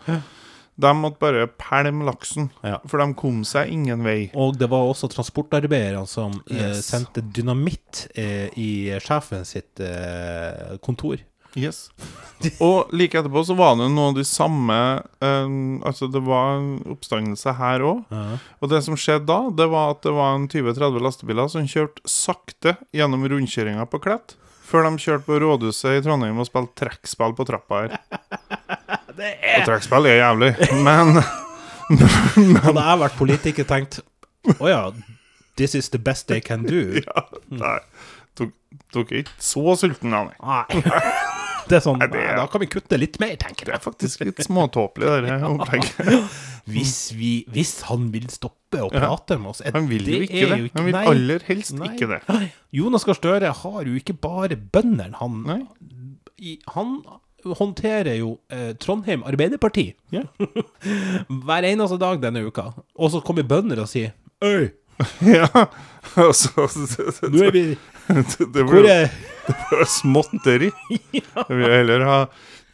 [0.77, 2.51] de måtte bare pælme laksen.
[2.61, 2.77] Ja.
[2.85, 4.29] For de kom seg ingen vei.
[4.37, 8.69] Og det var også transportarbeiderne som eh, sendte dynamitt eh, i
[9.01, 11.23] sjefen sitt eh, kontor.
[11.57, 11.87] Yes.
[12.61, 14.75] Og like etterpå så var det noe av de samme
[15.25, 15.53] eh,
[15.87, 18.03] Altså, det var en oppstandelse her òg.
[18.13, 18.37] Ja.
[18.61, 22.05] Og det som skjedde da, det var at det var en 20-30 lastebiler som kjørte
[22.05, 24.37] sakte gjennom rundkjøringa på Klett.
[24.67, 28.96] Før de kjørte på rådhuset i Trondheim og spilte trekkspill på trappa her.
[29.17, 30.51] Og trekkspill er jævlig,
[30.85, 31.17] men
[32.65, 33.99] Hadde jeg vært politiker, tenkt
[34.59, 34.81] Å ja,
[35.59, 36.99] this is the best they can do.
[37.07, 37.77] ja, nei,
[38.37, 40.29] Tok, er ikke så sulten, nei.
[40.39, 40.81] Nei.
[41.67, 44.21] Det er sånn, det er- Da kan vi kutte litt mer, tenker Det er faktisk
[44.23, 46.29] litt småtåpelig, det opplegget.
[46.71, 50.25] Hvis, vi, hvis han vil stoppe å prate med oss er- Han vil jo det
[50.27, 50.71] ikke er det.
[50.75, 51.03] Han vil nei.
[51.07, 51.87] aller helst Nei.
[51.93, 52.39] ikke det.
[52.75, 55.15] Jonas Gahr Støre har jo ikke bare bøndene.
[55.21, 55.61] Han, Nei.
[56.43, 56.97] i, han
[57.45, 60.23] håndterer jo eh, Trondheim Arbeiderparti Ja.
[61.45, 62.71] hver eneste dag denne uka.
[62.97, 64.13] Og så kommer bønder og sier
[64.43, 64.69] Øy,
[65.37, 65.47] ja.
[66.17, 67.65] Og så det, nå er vi
[68.39, 70.69] det blir jo småtteri.
[70.89, 72.19] Jeg vil heller ha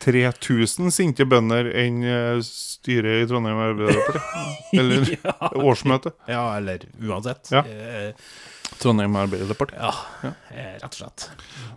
[0.04, 4.44] 3000 sinte bønder enn eh, styret i Trondheim Arbeiderparti.
[4.78, 5.14] Eller
[5.64, 7.52] årsmøte Ja, eller uansett.
[7.54, 7.64] Ja.
[7.66, 8.12] Eh,
[8.82, 9.76] Trondheim Arbeiderparti.
[9.78, 9.92] ja,
[10.52, 11.26] eh, rett og slett.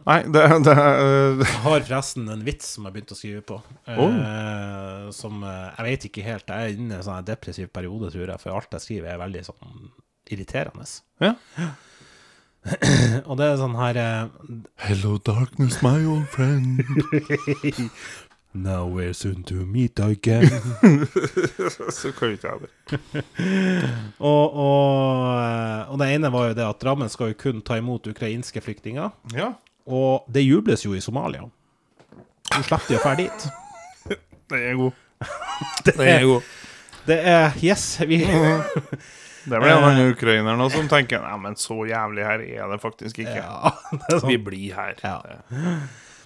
[0.06, 3.58] Nei, det, det eh, Jeg har forresten en vits som jeg begynte å skrive på.
[3.90, 6.48] Eh, som eh, Jeg vet ikke helt.
[6.50, 8.42] Jeg er inne i en sånn depressiv periode, tror jeg.
[8.42, 9.90] For alt jeg skriver, er veldig sånn
[10.32, 10.86] irriterende.
[11.22, 11.34] Ja.
[13.30, 14.22] Og det er sånn her eh,
[14.88, 16.82] Hello darkness, my old friend.
[18.56, 20.48] Now we're soon to meet again.
[21.92, 22.70] Så kan ikke jeg det.
[24.32, 27.76] og, og, eh, og det ene var jo det at Drammen skal jo kun ta
[27.76, 29.12] imot ukrainske flyktninger.
[29.36, 29.52] Ja,
[29.86, 31.44] Og det jubles jo i Somalia.
[32.50, 33.46] Du slipper de å dra dit.
[34.50, 35.04] den er god.
[35.84, 36.50] Det Den er god.
[37.06, 38.18] Det er Yes, vi
[39.46, 42.72] Det er vel en annen ukrainer nå som tenker Nei, men så jævlig her er
[42.72, 43.38] det faktisk ikke.
[43.38, 44.32] Ja, det sånn.
[44.32, 44.98] Vi blir her.
[45.04, 45.20] Ja.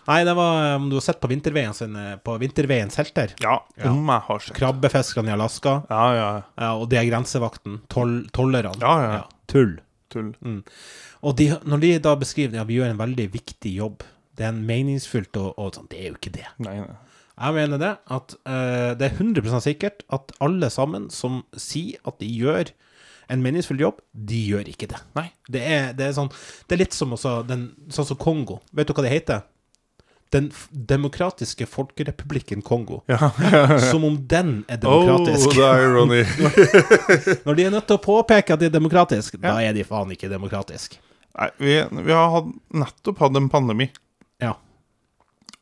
[0.08, 3.34] Nei, det var om du har sett på Vinterveien sin, eh, på Vinterveiens helter.
[3.42, 3.58] Ja,
[3.90, 4.56] om jeg har sett.
[4.56, 6.30] Krabbefiskerne i Alaska, Ja, ja.
[6.56, 7.80] ja, og det er grensevakten.
[7.92, 8.74] Toll, tollerne.
[8.80, 9.22] Ja, ja.
[9.50, 9.78] Tull.
[10.10, 10.32] Tull.
[11.22, 14.02] Og de, når de da beskriver ja, vi gjør en veldig viktig jobb,
[14.38, 16.48] det er en meningsfylt og, og sånn, det er jo ikke det.
[16.64, 16.98] Nei, nei.
[17.40, 22.18] Jeg mener det, at uh, det er 100% sikkert at alle sammen som sier at
[22.20, 22.72] de gjør
[23.30, 24.98] en meningsfull jobb, de gjør ikke det.
[25.16, 25.28] Nei.
[25.48, 26.28] Det er, det er sånn
[26.66, 28.58] Det er litt som også den, sånn som Kongo.
[28.76, 29.44] Vet du hva det heter?
[30.30, 33.00] Den demokratiske folkerepublikken Kongo.
[33.10, 33.30] Ja.
[33.90, 35.48] Som om den er demokratisk.
[35.48, 36.20] Oh, det er ironi.
[37.46, 40.12] Når de er nødt til å påpeke at de er demokratisk, da er de faen
[40.14, 40.94] ikke demokratisk.
[41.34, 41.74] Nei, vi,
[42.06, 43.88] vi har hatt, nettopp hatt en pandemi,
[44.42, 44.54] Ja.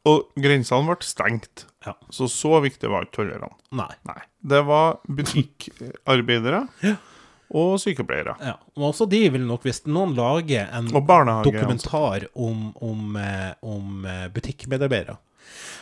[0.08, 1.64] og grensene ble stengt.
[1.86, 1.94] Ja.
[2.12, 3.48] Så så viktig var ikke tollerne.
[3.72, 3.88] Nei.
[4.08, 4.20] Nei.
[4.52, 6.66] Det var butikkarbeidere
[7.50, 8.34] og sykepleiere.
[8.44, 8.56] Ja.
[8.76, 14.28] Og også de vil nok, hvis noen lager en dokumentar om, om, eh, om eh,
[14.34, 15.16] butikkmedarbeidere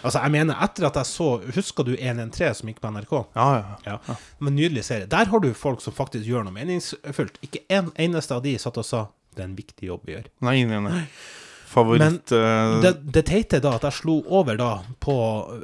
[0.05, 3.15] Altså, jeg mener, etter at jeg så Husker du 113 som gikk på NRK?
[3.35, 3.47] Ja,
[3.87, 3.97] ja.
[4.07, 4.17] Ja.
[4.39, 5.09] Men nydelig serie.
[5.11, 7.41] Der har du folk som faktisk gjør noe meningsfullt.
[7.43, 10.31] Ikke en eneste av de satt og sa 'det er en viktig jobb vi gjør'.
[10.41, 11.03] Nei, nei, nei.
[11.67, 12.01] Favoritt
[12.31, 14.69] Men Det, det teite da at jeg slo over da
[15.03, 15.17] på,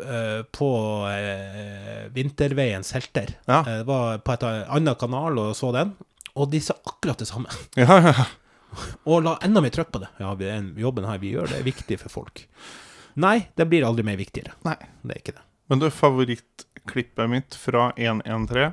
[0.03, 0.70] eh, på
[1.09, 3.36] eh, Vinterveiens helter.
[3.46, 3.61] Ja.
[3.61, 5.94] Eh, Det var på et annet kanal og så den.
[6.34, 7.48] Og de sa akkurat det samme.
[7.76, 8.24] Ja, ja.
[9.05, 10.09] Og la enda mer trøkk på det.
[10.18, 10.48] Ja, vi-
[10.80, 12.46] jobben her vi gjør, det er viktig for folk.
[13.20, 14.55] Nei, det blir aldri mer viktigere.
[14.64, 14.78] Nei.
[15.05, 15.42] Det er ikke det.
[15.68, 18.72] Men du, favorittklippet mitt fra 113,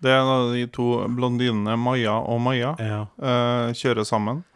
[0.00, 3.00] det er da de to blondinene Maja og Maja Ja.
[3.20, 4.49] uh, kjører sammen eh,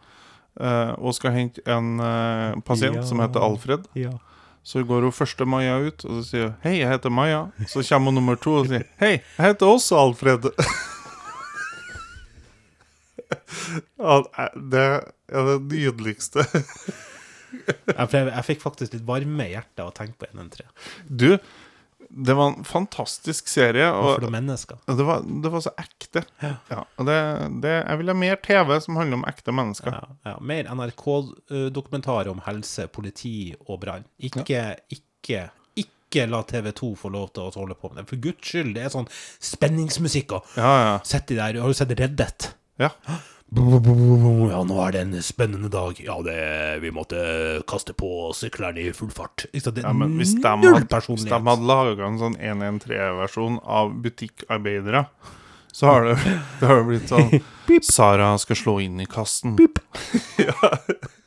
[0.97, 3.05] og skal hente en eh, pasient Ja.
[3.05, 3.87] som heter Alfred.
[3.95, 4.11] ja.
[4.65, 7.51] Så går hun første Maja ut, og så sier hun 'Hei, jeg heter Maja'.
[7.69, 10.49] Så kommer hun nummer to og sier 'Hei, jeg heter også Alfred'.
[14.71, 14.85] det
[15.29, 16.45] er det nydeligste.
[17.87, 20.65] Jeg, jeg fikk faktisk litt varme i hjertet av å tenke på 113.
[21.07, 21.37] Du,
[22.15, 24.77] det var en fantastisk serie, Og for mennesker.
[24.87, 26.21] det var, det var så ekte.
[26.39, 26.83] Ja.
[26.95, 27.17] og det,
[27.61, 29.91] det, jeg vil ha mer TV som handler om ekte mennesker.
[29.97, 30.35] Ja, ja.
[30.39, 34.05] Mer NRK-dokumentarer om helse, politi og brann.
[34.23, 34.63] Ikke,
[34.95, 35.43] ikke,
[35.75, 38.07] ikke la TV2 få lov til å holde på med det.
[38.13, 39.09] For guds skyld, det er sånn
[39.43, 40.37] spenningsmusikk.
[40.39, 40.95] Og Ja, ja.
[41.03, 42.53] sett de der, Har du sett Reddet?
[42.79, 42.89] ja.
[43.55, 45.99] Ja, nå er det en spennende dag.
[46.03, 46.35] Ja, det,
[46.83, 47.19] vi måtte
[47.69, 49.45] kaste på syklene i full fart.
[49.51, 49.77] Ikke sant?
[49.77, 51.47] Det er ja men hvis de null hadde, hvis de personlighet.
[51.47, 55.05] hadde laga en sånn 113-versjon av Butikkarbeidere,
[55.75, 56.17] så har det,
[56.59, 57.31] det har blitt sånn
[57.95, 59.55] Sara skal slå inn i kassen.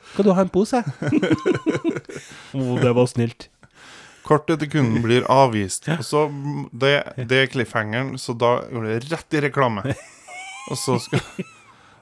[0.08, 0.80] Skal du ha en pose?
[0.82, 3.48] Å, det var snilt.
[4.26, 5.86] Kort etter kunden blir avvist.
[5.94, 6.24] Og så
[6.72, 6.94] det,
[7.30, 9.84] det er cliffhangeren, så da går det rett i reklame.
[10.68, 11.22] Og så skal,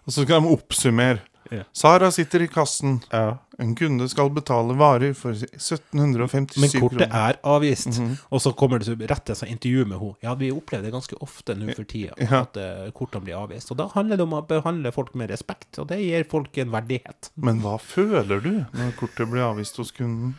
[0.07, 1.21] og så skal de oppsummere.
[1.51, 1.63] Ja.
[1.73, 2.97] Sara sitter i kassen.
[3.13, 3.37] Ja.
[3.63, 7.15] En kunde skal betale varer for 1757 Men kortet kroner.
[7.31, 8.01] er avvist.
[8.35, 10.17] Og så kommer det rett til et intervju med henne.
[10.27, 12.43] Ja, vi opplever det ganske ofte nå for tida, Ja.
[12.43, 13.71] at eh, kortene blir avvist.
[13.71, 16.71] Og da handler det om å behandle folk med respekt, og det gir folk en
[16.75, 17.31] verdighet.
[17.37, 20.35] Men hva føler du når kortet blir avvist hos kunden?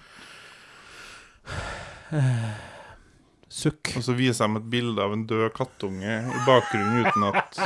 [3.57, 3.89] Sukk.
[3.97, 7.57] Og så viser de et bilde av en død kattunge i bakgrunnen uten at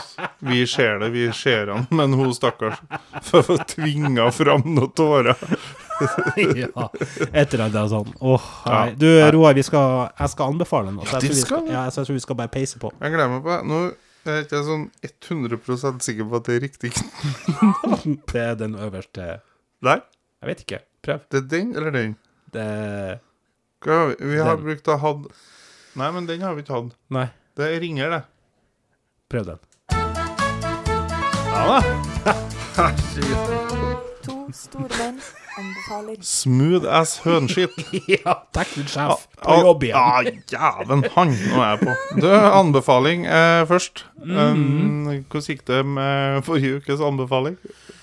[0.47, 1.09] vi ser det.
[1.11, 2.79] Vi ser han, men hun stakkars
[3.27, 5.35] får tvinga fram noen tårer.
[6.63, 6.85] ja,
[7.33, 8.13] et eller annet sånn.
[8.23, 8.45] Åh.
[8.65, 8.79] Ja.
[8.95, 11.01] Du, Roar, vi skal, jeg skal anbefale den.
[11.03, 12.93] Ja, jeg det tror vi skal ja, så jeg tror vi skal bare peise på.
[13.01, 13.59] Jeg gleder meg på det.
[13.69, 13.81] Nå
[14.31, 16.93] er jeg ikke sånn 100% sikker på at det er riktig.
[18.31, 19.27] Det er den øverste
[19.83, 19.99] Nei,
[20.41, 20.79] Jeg vet ikke.
[21.01, 21.23] Prøv.
[21.33, 22.11] det er den eller den?
[22.53, 22.65] Det
[23.81, 24.15] Hva vi?
[24.29, 24.65] vi har Den.
[24.67, 25.13] brukt brukt å ha
[25.99, 26.93] Nei, men den har vi ikke hatt.
[27.11, 27.27] Nei,
[27.57, 28.21] Det ringer, det.
[29.31, 29.59] prøv den.
[31.51, 31.79] Ja da.
[34.21, 35.17] To store menn
[35.57, 37.75] anbefaler Smooth as hønskitt.
[38.15, 39.97] ja, takk din sjef på jobb igjen.
[40.53, 41.95] Ja, jæven, han nå er jeg på.
[42.23, 44.05] Du, anbefaling eh, først.
[44.21, 47.57] Um, hvordan gikk det med forrige ukes anbefaling?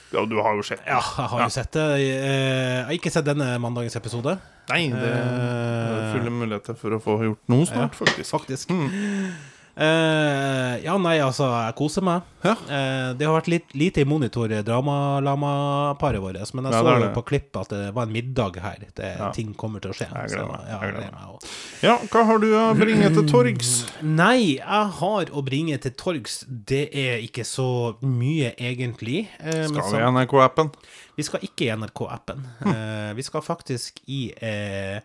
[0.09, 0.95] Ja, du har jo sett den.
[0.95, 1.87] Ja, jeg har jo sett det.
[2.01, 4.39] Jeg har ikke sett denne mandagens episode.
[4.69, 8.33] Nei, det er fulle muligheter for å få gjort noe snart, faktisk.
[8.33, 8.73] Faktisk.
[8.73, 9.33] Mm.
[9.79, 12.25] Eh, ja, nei, altså, jeg koser meg.
[12.43, 12.55] Ja.
[12.67, 17.11] Eh, det har vært litt lite i monitor, dramalama-paret vårt, men jeg Ja, så jo
[17.15, 18.79] på klipp at det var en middag her.
[18.95, 19.31] Det, Ja.
[19.35, 20.09] Ting kommer til å skje.
[20.11, 21.47] Jeg gleder meg, ja, jeg gleder meg.
[21.83, 23.71] Ja, hva har du å bringe til torgs?
[24.03, 29.29] Nei, jeg har å bringe til torgs Det er ikke så mye, egentlig.
[29.41, 30.73] Eh, Skal sam- vi i NRK-appen?
[31.17, 32.45] Vi skal ikke i NRK-appen.
[32.67, 35.01] Eh, vi skal faktisk i eh,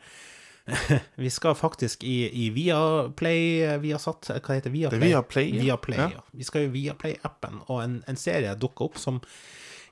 [1.20, 4.78] Vi skal faktisk i, i Viaplay eh, Viasat, eh, hva heter det?
[4.78, 4.99] Viaplay?
[5.01, 5.64] Det Viaplay, ja.
[5.64, 6.09] Viaplay, Ja.
[6.16, 6.24] ja.
[6.32, 9.20] Vi skal i Viaplay-appen, og en, en serie dukker opp som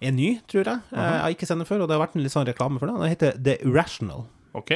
[0.01, 0.79] er ny, tror jeg.
[0.93, 2.79] Eh, Jeg har ikke sett den før, og det har vært en litt sånn reklame
[2.81, 3.01] for den.
[3.03, 4.23] Den heter The Irrational.
[4.57, 4.71] OK.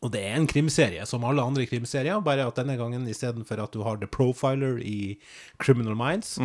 [0.00, 3.74] Og det er en krimserie, som alle andre krimserier, bare at denne gangen istedenfor at
[3.74, 5.16] du har The Profiler i
[5.60, 6.36] Criminal Minds,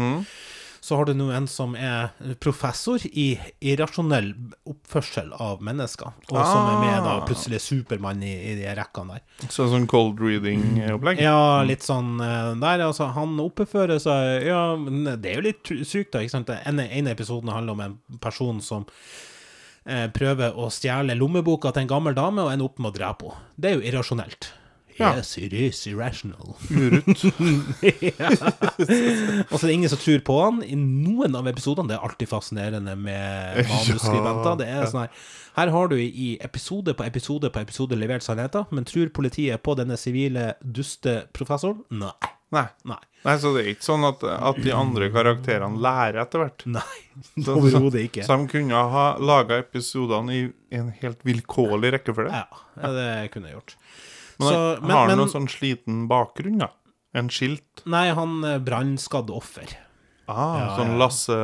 [0.88, 3.26] så har du nå en som er professor i
[3.60, 4.30] irrasjonell
[4.72, 7.26] oppførsel av mennesker, og som er med da Ah.
[7.28, 9.48] plutselig Supermann i, i de rekkene der.
[9.52, 11.20] Så sånn cold reading-opplegg?
[11.26, 13.10] Ja, litt sånn eh, der, altså.
[13.18, 16.24] Han oppfører seg Ja, men det er jo litt sykt, da.
[16.24, 16.48] ikke sant?
[16.54, 18.86] Den ene episoden handler om en person som
[19.86, 23.28] eh, prøver å stjele lommeboka til en gammel dame og ender opp med å drepe
[23.34, 23.44] henne.
[23.58, 24.50] Det er jo irrasjonelt.
[24.98, 25.12] Ja.
[25.18, 26.56] Yes, it is irrational.
[26.74, 27.24] Urut.
[27.82, 28.30] ja.
[29.52, 30.62] Og så er det ingen som tror på han.
[30.66, 34.58] I noen av episodene Det er alltid fascinerende med manusskribenter.
[34.64, 35.28] Det er sånn her
[35.58, 39.74] Her har du i episode på episode på episode levert sannheter, men tror politiet på
[39.78, 41.84] denne sivile dusteprofessoren?
[41.98, 42.14] Nei.
[42.54, 42.68] Nei.
[42.88, 43.00] Nei.
[43.26, 46.64] Nei, så det er ikke sånn at, at de andre karakterene lærer etter hvert.
[46.72, 47.00] Nei.
[47.58, 48.24] Overhodet ikke.
[48.28, 50.44] Så de kunne ha laga episodene i
[50.78, 52.44] en helt vilkårlig rekkefølge.
[52.46, 53.76] Ja, det kunne jeg gjort.
[54.40, 56.72] Men, Så, har han men noen sånn sliten bakgrunn, da?
[57.18, 57.82] En skilt?
[57.90, 59.72] Nei, han eh, brannskadd offer.
[60.28, 60.98] Ah, Ja, sånn.
[61.00, 61.36] Lasse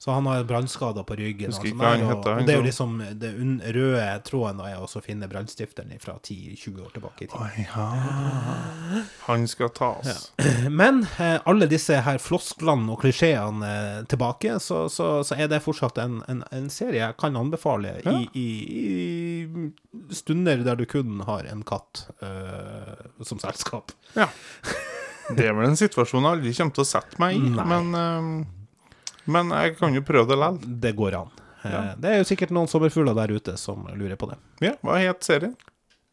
[0.00, 1.50] Så han har brannskader på ryggen.
[1.52, 4.06] Husker ikke hva han sånn der, og, heter, det er jo liksom det un røde
[4.24, 7.36] tråden er å finne brannstifteren fra 10-20 år tilbake i tid.
[7.42, 9.02] Oi, ja.
[9.26, 10.32] Han skal tas.
[10.80, 15.60] Men eh, alle disse her flosklene og klisjeene eh, tilbake, så, så, så er det
[15.66, 18.48] fortsatt en, en, en serie jeg kan anbefale i, i,
[18.80, 23.92] i stunder der du kun har en katt eh, som selskap.
[24.16, 24.30] Ja.
[25.36, 29.24] Det er vel en situasjon jeg aldri kommer til å sette meg i, men, eh,
[29.28, 30.78] men jeg kan jo prøve det likevel.
[30.80, 31.30] Det går an.
[31.64, 31.80] Eh, Ja.
[31.98, 34.38] Det er jo sikkert noen sommerfugler der ute som lurer på det.
[34.62, 35.56] Ja, hva het serien?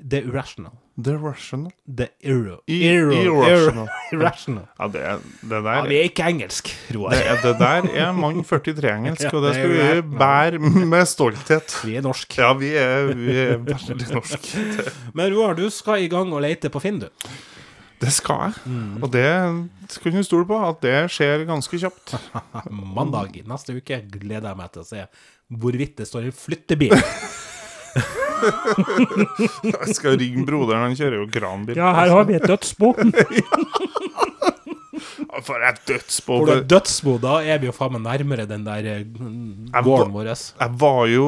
[0.01, 0.73] The Irrational.
[1.01, 1.69] The Russian.
[1.87, 2.57] The Irro.
[2.67, 3.87] Irrational.
[4.11, 4.65] Irrational.
[4.79, 5.03] Ja, det,
[5.47, 7.11] det Ja, vi er ikke engelsk, Roar.
[7.15, 10.59] det, er- det der er mann 43-engelsk, Ja, og det det skal vi bære
[10.91, 11.77] med stolthet.
[11.85, 12.35] Vi er norsk.
[12.37, 14.49] Ja, vi er, vi er veldig norsk.
[15.15, 17.07] Men Roar, du skal i gang og lete på Finn, du.
[18.05, 18.53] Det skal jeg.
[18.69, 19.03] Mm.
[19.03, 19.29] Og det
[19.93, 22.15] skal du stole på at det skjer ganske kjapt.
[22.97, 25.05] Mandag neste uke gleder jeg meg til å se
[25.55, 26.95] hvorvidt det står en flyttebil.
[29.65, 31.79] Jeg skal ringe broderen, han kjører jo kranbil.
[31.79, 32.91] her har vi et dødsbo.
[35.43, 36.37] For et dødsbo.
[36.39, 39.01] For det er dødsbo, da er vi jo faen meg nærmere den der eh,
[39.83, 40.29] gården vår.
[40.31, 41.25] Jeg var jo,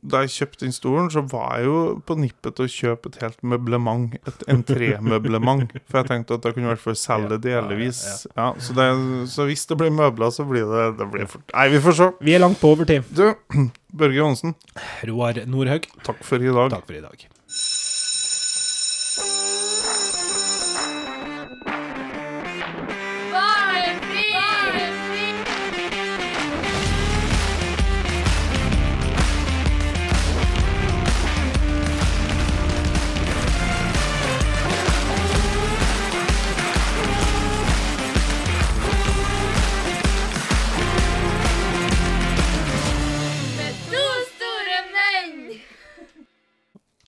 [0.00, 3.18] Da jeg kjøpte den stolen, så var jeg jo på nippet til å kjøpe et
[3.20, 4.14] helt møblement.
[4.26, 5.74] Et entrémøblement.
[5.90, 8.00] For jeg tenkte at da kunne i hvert fall selge det delvis.
[8.32, 8.88] Ja, så, det,
[9.34, 12.08] så hvis det blir møbler, så blir det, det blir fort Nei, vi får se.
[12.24, 13.04] Vi er langt på overtid.
[13.12, 13.26] Du,
[14.00, 14.56] Børge Johansen,
[15.10, 16.72] Roar Nordhaug, takk for i dag.
[16.78, 17.28] takk for i dag.